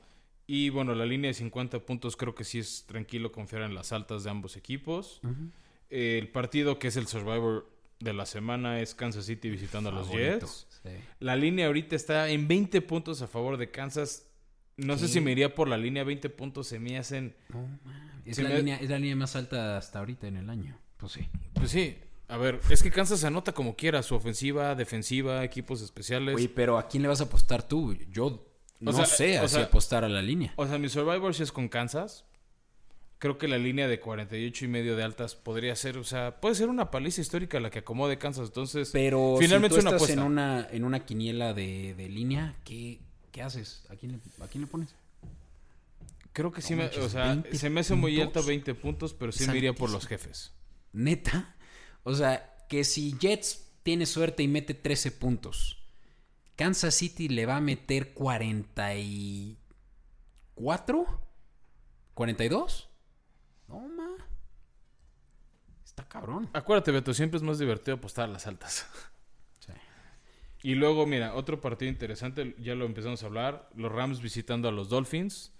[0.46, 3.92] Y bueno, la línea de 50 puntos creo que sí es tranquilo confiar en las
[3.92, 5.20] altas de ambos equipos.
[5.90, 7.68] El partido que es el Survivor
[8.00, 10.10] de la semana es Kansas City visitando a los.
[10.10, 10.66] Jets.
[10.82, 10.90] Sí.
[11.20, 14.26] La línea ahorita está en 20 puntos a favor de Kansas.
[14.76, 16.68] No sé si me iría por la línea 20 puntos.
[16.68, 17.34] Se me hacen.
[18.24, 20.78] Es, Se la me- línea, es la línea más alta hasta ahorita en el año.
[20.96, 21.28] Pues sí.
[21.54, 21.96] Pues sí.
[22.28, 24.02] A ver, es que Kansas se anota como quiera.
[24.02, 26.36] Su ofensiva, defensiva, equipos especiales.
[26.36, 27.94] Oye, pero ¿a quién le vas a apostar tú?
[28.12, 28.46] Yo
[28.80, 30.52] no sea, sé o sea- apostar a la línea.
[30.56, 32.24] O sea, mi Survivor sí es con Kansas.
[33.18, 36.54] Creo que la línea de 48 y medio de altas podría ser, o sea, puede
[36.54, 38.46] ser una paliza histórica la que acomode Kansas.
[38.48, 43.00] Entonces, Pero finalmente si tú estás en una, en una quiniela de, de línea, ¿qué,
[43.32, 43.84] qué haces?
[43.90, 44.94] ¿A quién, le, ¿A quién le pones?
[46.32, 49.32] Creo que sí me, o sea, 20 se me hace muy alta 20 puntos, pero
[49.32, 50.52] sí me iría por los jefes.
[50.92, 51.56] Neta.
[52.04, 55.82] O sea, que si Jets tiene suerte y mete 13 puntos,
[56.54, 61.06] Kansas City le va a meter 44,
[62.14, 62.87] 42.
[63.68, 64.16] No, ma.
[65.84, 66.48] Está cabrón.
[66.52, 68.86] Acuérdate, Beto, siempre es más divertido apostar a las altas.
[69.60, 69.72] Sí.
[70.62, 74.72] Y luego, mira, otro partido interesante, ya lo empezamos a hablar, los Rams visitando a
[74.72, 75.52] los Dolphins.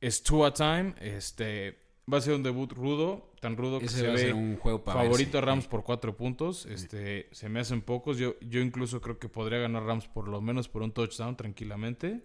[0.00, 1.78] Es Tua time, este
[2.12, 4.34] va a ser un debut rudo, tan rudo que Ese se va a ve ser
[4.34, 5.40] un juego para favorito a.
[5.40, 6.66] Rams por cuatro puntos.
[6.66, 8.18] Este, se me hacen pocos.
[8.18, 12.22] Yo, yo incluso creo que podría ganar Rams por lo menos por un touchdown tranquilamente.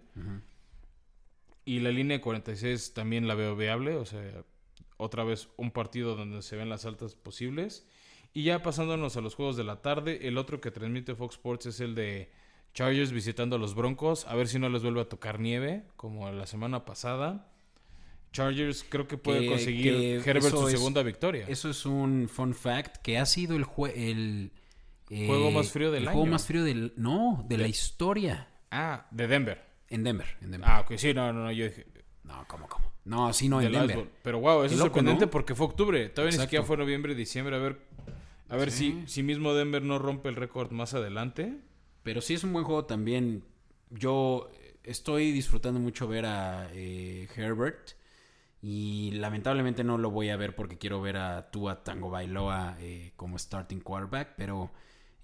[1.64, 3.96] Y la línea de 46 también la veo viable.
[3.96, 4.44] O sea,
[4.96, 7.86] otra vez un partido donde se ven las altas posibles.
[8.32, 11.66] Y ya pasándonos a los juegos de la tarde, el otro que transmite Fox Sports
[11.66, 12.30] es el de
[12.74, 14.26] Chargers visitando a los Broncos.
[14.26, 17.48] A ver si no les vuelve a tocar nieve, como la semana pasada.
[18.32, 21.46] Chargers creo que puede Que- conseguir que Herbert su es- segunda victoria.
[21.48, 24.52] Eso es un fun fact que ha sido el jue- el
[25.08, 29.06] eh, Juego más frío del el juego más frío del no de la historia Ah,
[29.12, 29.64] de Denver.
[29.88, 30.68] en Denver, en Denver.
[30.70, 31.86] Ah, ok, sí, no, no, no, yo dije.
[32.26, 32.90] No, cómo, cómo.
[33.04, 34.08] No, sí, no en Denver.
[34.22, 35.30] Pero wow, eso es sorprendente ¿no?
[35.30, 36.08] porque fue octubre.
[36.08, 36.46] Todavía ni Exacto.
[36.48, 37.54] siquiera fue noviembre, diciembre.
[37.56, 37.78] A ver,
[38.48, 39.02] a ver Sí.
[39.06, 41.56] si, si mismo Denver no rompe el récord más adelante.
[42.02, 43.44] Pero sí es un buen juego también.
[43.90, 44.50] Yo
[44.82, 47.90] estoy disfrutando mucho ver a eh, Herbert.
[48.62, 53.12] Y lamentablemente no lo voy a ver porque quiero ver a Tua Tango Bailoa eh,
[53.14, 54.34] como starting quarterback.
[54.36, 54.72] Pero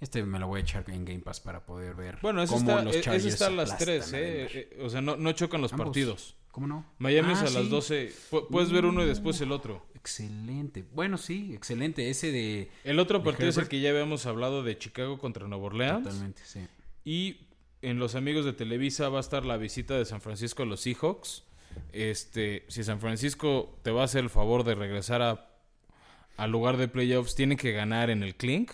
[0.01, 2.19] este me lo voy a echar en Game Pass para poder ver.
[2.23, 4.49] Bueno, eso cómo está, los e- eso Chargers está a las aplastan 3, a eh.
[4.55, 5.87] Eh, O sea, no, no chocan los Ambos.
[5.89, 6.37] partidos.
[6.53, 6.85] ¿Cómo no?
[6.99, 7.69] Miami es Ah, a las sí.
[7.69, 8.13] 12.
[8.31, 9.85] Pu- puedes ver uno y después el otro.
[9.95, 10.85] Excelente.
[10.95, 12.09] Bueno, sí, excelente.
[12.11, 12.71] Ese de.
[12.85, 16.05] El otro ¿De partido es el que ya habíamos hablado de Chicago contra Nueva Orleans.
[16.05, 16.61] Totalmente, sí.
[17.05, 17.39] Y
[17.81, 20.81] en los amigos de Televisa va a estar la visita de San Francisco a los
[20.83, 21.43] Seahawks.
[21.93, 25.49] Este, si San Francisco te va a hacer el favor de regresar a
[26.39, 28.73] al lugar de playoffs, tienen que ganar en el clink.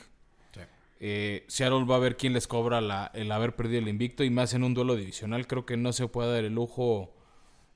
[0.55, 0.61] Sí.
[1.01, 4.31] Eh, Seattle va a ver quién les cobra la- el haber perdido el invicto y
[4.31, 5.47] más en un duelo divisional.
[5.47, 7.13] Creo que no se puede dar el lujo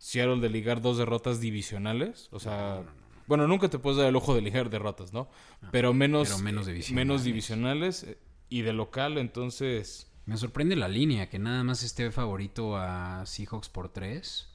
[0.03, 2.27] Seattle de ligar dos derrotas divisionales.
[2.33, 2.83] O sea,
[3.29, 5.29] Bueno, nunca te puedes dar el ojo de ligar derrotas, ¿no?
[5.71, 7.07] Pero menos, pero menos eh, divisionales.
[7.07, 12.11] menos divisionales eh, y de local, entonces Me sorprende la línea, que nada más esté
[12.11, 14.49] favorito a Seahawks por tres.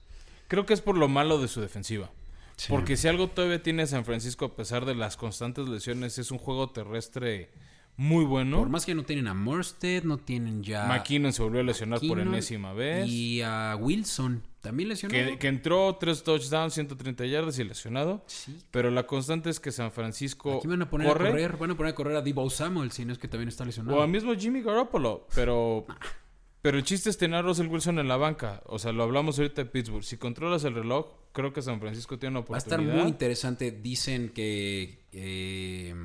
[0.50, 2.12] creo que es por lo malo de su defensiva.
[2.58, 2.68] Sí.
[2.70, 6.40] Porque si algo todavía tiene San Francisco a pesar de las constantes lesiones es un
[6.40, 7.52] juego terrestre
[7.96, 8.60] muy bueno.
[8.60, 10.86] Por más que no tienen a Morstead, no tienen ya...
[10.88, 13.08] McKinnon se volvió a lesionar por enésima vez.
[13.08, 15.32] Y a Wilson, también lesionado.
[15.32, 18.24] Que, que entró tres touchdowns, 130 yardas y lesionado.
[18.28, 18.58] Sí.
[18.72, 21.28] Pero la constante es que San Francisco Aquí van a poner corre.
[21.30, 23.48] a correr, van a poner a correr a Debo Samuel, si no es que también
[23.50, 23.98] está lesionado.
[23.98, 25.28] O a mismo Jimmy Garoppolo.
[25.34, 25.86] Pero,
[26.62, 28.62] pero el chiste es tener a Russell Wilson en la banca.
[28.66, 30.04] O sea, lo hablamos ahorita de Pittsburgh.
[30.04, 33.04] Si controlas el reloj, creo que San Francisco tiene una Va a estar oportunidad.
[33.04, 33.72] muy interesante.
[33.72, 35.06] Dicen que...
[35.12, 35.96] eh,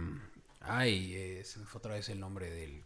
[0.60, 2.82] ay, eh, se me fue otra vez el nombre del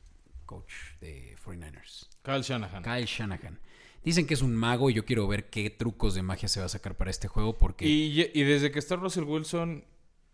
[0.46, 2.08] coach de 49ers.
[2.22, 2.82] Kyle Shanahan.
[2.82, 3.58] Kyle Shanahan.
[4.06, 6.66] Dicen que es un mago y yo quiero ver qué trucos de magia se va
[6.66, 7.88] a sacar para este juego porque...
[7.88, 9.84] Y, y desde que está Russell Wilson,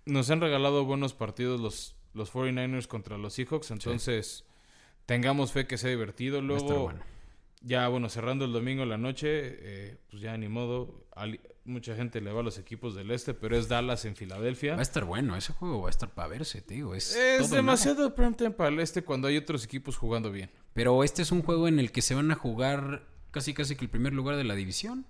[0.05, 3.71] nos han regalado buenos partidos los, los 49ers contra los Seahawks.
[3.71, 4.45] Entonces,
[5.07, 6.43] tengamos fe que sea divertido.
[6.43, 7.01] Luego, bueno.
[7.63, 11.07] ya bueno, cerrando el domingo en la noche, eh, pues ya ni modo.
[11.65, 14.75] Mucha gente le va a los equipos del este, pero es Dallas en Filadelfia.
[14.75, 16.95] Va a estar bueno, ese juego va a estar para verse, te digo.
[16.95, 20.51] Es, Es demasiado prime time para el este cuando hay otros equipos jugando bien.
[20.75, 23.85] Pero este es un juego en el que se van a jugar casi casi que
[23.85, 25.05] el primer lugar de la división.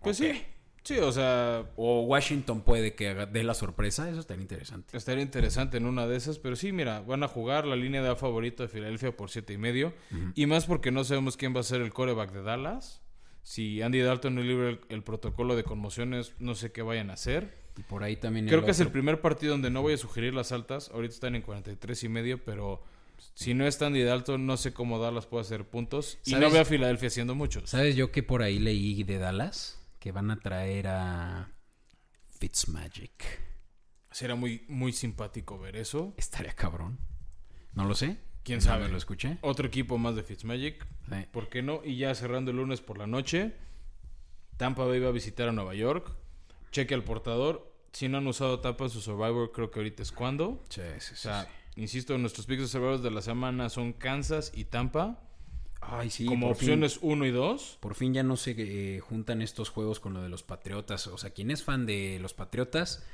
[0.00, 0.42] Pues sí,
[0.84, 4.96] sí, o sea, O Washington puede que dé la sorpresa, eso estaría interesante.
[4.96, 8.08] estaría interesante en una de esas, pero sí, mira, van a jugar la línea de
[8.08, 9.92] A favorito de Filadelfia por siete y medio,
[10.34, 13.02] y más porque no sabemos quién va a ser el coreback de Dallas.
[13.42, 17.12] Si Andy Dalton no libre el, el protocolo de conmociones, no sé qué vayan a
[17.12, 17.66] hacer.
[17.76, 18.48] Y por ahí también...
[18.48, 20.90] Creo que es el primer partido donde no voy a sugerir las altas.
[20.90, 22.82] Ahorita están en 43 y medio, pero
[23.34, 26.18] si no está Andy Dalton, no sé cómo Dallas puede hacer puntos.
[26.24, 27.70] Y no veo a Filadelfia haciendo muchos.
[27.70, 29.80] ¿Sabes yo que por ahí leí de Dallas?
[29.98, 31.52] Que van a traer a
[32.38, 33.40] Fitzmagic.
[34.10, 36.14] Será muy, muy simpático ver eso.
[36.16, 36.98] Estaría cabrón.
[37.74, 38.18] No lo sé.
[38.42, 38.88] ¿Quién sabe?
[38.88, 39.38] Lo escuché.
[39.42, 40.86] Otro equipo más de Fitzmagic.
[41.10, 41.26] Sí.
[41.32, 41.82] ¿Por qué no?
[41.84, 43.54] Y ya cerrando el lunes por la noche,
[44.56, 46.12] Tampa Bay va a visitar a Nueva York.
[46.70, 47.72] Cheque al portador.
[47.92, 50.62] Si no han usado Tampa en su Survivor, creo que ahorita es cuando.
[50.68, 55.22] Sí, sí, O sea, insisto, nuestros picks Survivors de la semana son Kansas y Tampa.
[55.80, 56.26] Ay, sí.
[56.26, 57.78] como opciones 1 y 2.
[57.80, 61.06] Por fin ya no se eh, juntan estos juegos con lo de los Patriotas.
[61.06, 63.04] O sea, quien es fan de los Patriotas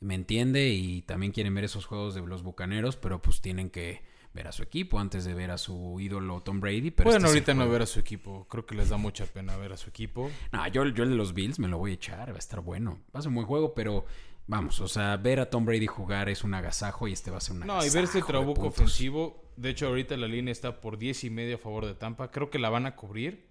[0.00, 4.02] me entiende y también quieren ver esos juegos de los Bucaneros, pero pues tienen que
[4.36, 6.90] ver a su equipo antes de ver a su ídolo Tom Brady.
[6.90, 8.46] Pero Pueden este ahorita no ver a su equipo.
[8.48, 10.30] Creo que les da mucha pena ver a su equipo.
[10.52, 12.60] No, yo, yo el de los Bills me lo voy a echar, va a estar
[12.60, 13.00] bueno.
[13.14, 14.04] Va a ser un buen juego, pero
[14.46, 17.40] vamos, o sea, ver a Tom Brady jugar es un agasajo y este va a
[17.40, 17.94] ser un No, y agasajo.
[17.94, 19.42] ver este trabuco ofensivo.
[19.56, 22.30] De hecho, ahorita la línea está por 10 y medio a favor de Tampa.
[22.30, 23.46] Creo que la van a cubrir.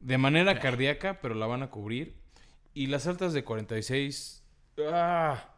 [0.00, 2.16] De manera cardíaca, pero la van a cubrir.
[2.74, 4.42] Y las altas de 46.
[4.92, 5.50] ah,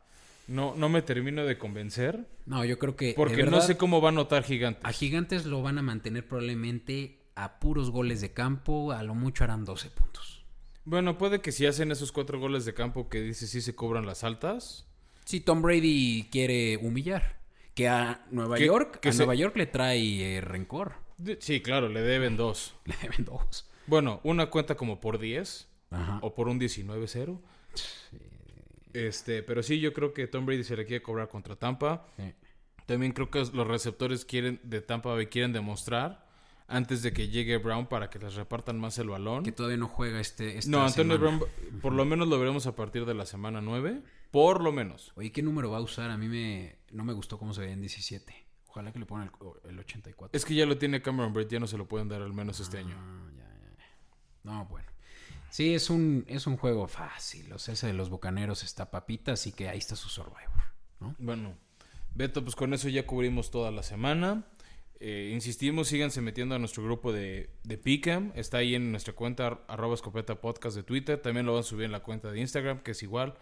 [0.47, 2.29] no, no me termino de convencer.
[2.45, 3.15] No, yo creo que.
[3.17, 4.85] Porque no sé cómo va a notar Gigantes.
[4.85, 9.45] A Gigantes lo van a mantener probablemente a puros goles de campo, a lo mucho
[9.45, 10.36] harán 12 puntos.
[10.87, 14.07] Bueno, puede que si hacen esos cuatro goles de campo que dice sí se cobran
[14.07, 14.87] las altas.
[15.25, 17.41] Si Tom Brady quiere humillar,
[17.75, 20.95] que a Nueva Que- York, que a se- Nueva York le trae eh, rencor.
[21.41, 22.75] Sí, claro, le deben dos.
[22.85, 23.69] Le deben dos.
[23.87, 26.19] Bueno, una cuenta como por 10 Ajá.
[26.23, 27.39] o por un 19-0.
[28.93, 32.07] Este, pero sí, yo creo que Tom Brady se le quiere cobrar contra Tampa.
[32.17, 32.33] Sí.
[32.87, 36.26] También creo que los receptores quieren de Tampa Bay quieren demostrar
[36.69, 39.45] antes de que llegue Brown para que les repartan más el balón.
[39.45, 40.59] Que todavía no juega este.
[40.59, 41.39] esta No, Antonio semana.
[41.39, 45.13] Brown por lo menos lo veremos a partir de la semana 9, por lo menos.
[45.17, 46.11] Oye, ¿qué número va a usar?
[46.11, 48.47] A mí me no me gustó cómo se veía en 17.
[48.69, 49.31] Ojalá que le pongan
[49.65, 50.37] el, el 84.
[50.37, 52.61] Es que ya lo tiene Cameron Braid, ya no se lo pueden dar al menos
[52.61, 52.97] este año.
[52.99, 53.97] Ah, ya, ya, ya.
[54.45, 54.87] No, bueno.
[55.49, 57.51] Sí, es un, es un juego fácil.
[57.53, 60.65] O sea, ese de los bucaneros está papita, así que ahí está su Survivor.
[61.01, 61.15] ¿no?
[61.19, 61.57] Bueno,
[62.15, 64.45] Beto, pues con eso ya cubrimos toda la semana.
[65.01, 68.33] Eh, insistimos, síganse metiendo a nuestro grupo de, de Pick'em.
[68.35, 71.21] Está ahí en nuestra cuenta, ar- arroba escopeta podcast de Twitter.
[71.21, 73.35] También lo van a subir en la cuenta de Instagram, que es igual,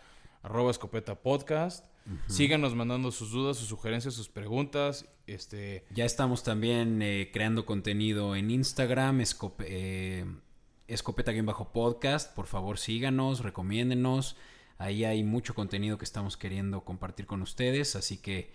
[0.43, 1.87] arroba escopeta podcast.
[2.29, 5.07] Síganos mandando sus dudas, sus sugerencias, sus preguntas.
[5.27, 10.27] Este, Ya estamos también eh, creando contenido en Instagram, escope- eh,
[10.89, 12.35] escopeta-podcast.
[12.35, 14.37] Por favor, síganos, recomiéndenos.
[14.79, 18.51] Ahí hay mucho contenido que estamos queriendo compartir con ustedes, así que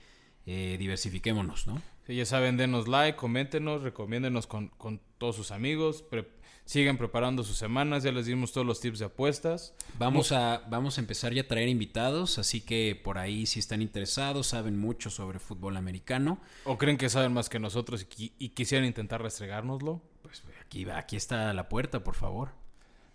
[0.51, 1.79] eh, diversifiquémonos, ¿no?
[2.07, 6.01] Sí, ya saben, denos like, coméntenos, recomiéndenos con, con todos sus amigos.
[6.01, 6.27] pre-
[6.65, 9.73] sigan preparando sus semanas, ya les dimos todos los tips de apuestas.
[9.97, 13.81] Vamos a, vamos a empezar ya a traer invitados, así que por ahí si están
[13.81, 18.31] interesados, saben mucho sobre fútbol americano, ¿O creen que saben más que nosotros y, qui-
[18.39, 20.01] y quisieran intentar restregárnoslo?
[20.21, 22.49] pues aquí, va- aquí está la puerta, por favor.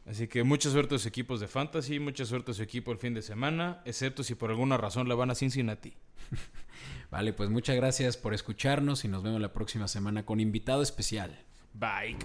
[0.06, 2.98] Así que mucha suerte a sus equipos de fantasy, mucha suerte a su equipo el
[2.98, 5.94] fin de semana, excepto si por alguna razón la van a Cincinnati.
[7.10, 11.38] Vale, pues muchas gracias por escucharnos y nos vemos la próxima semana con invitado especial.
[11.74, 12.16] Bye.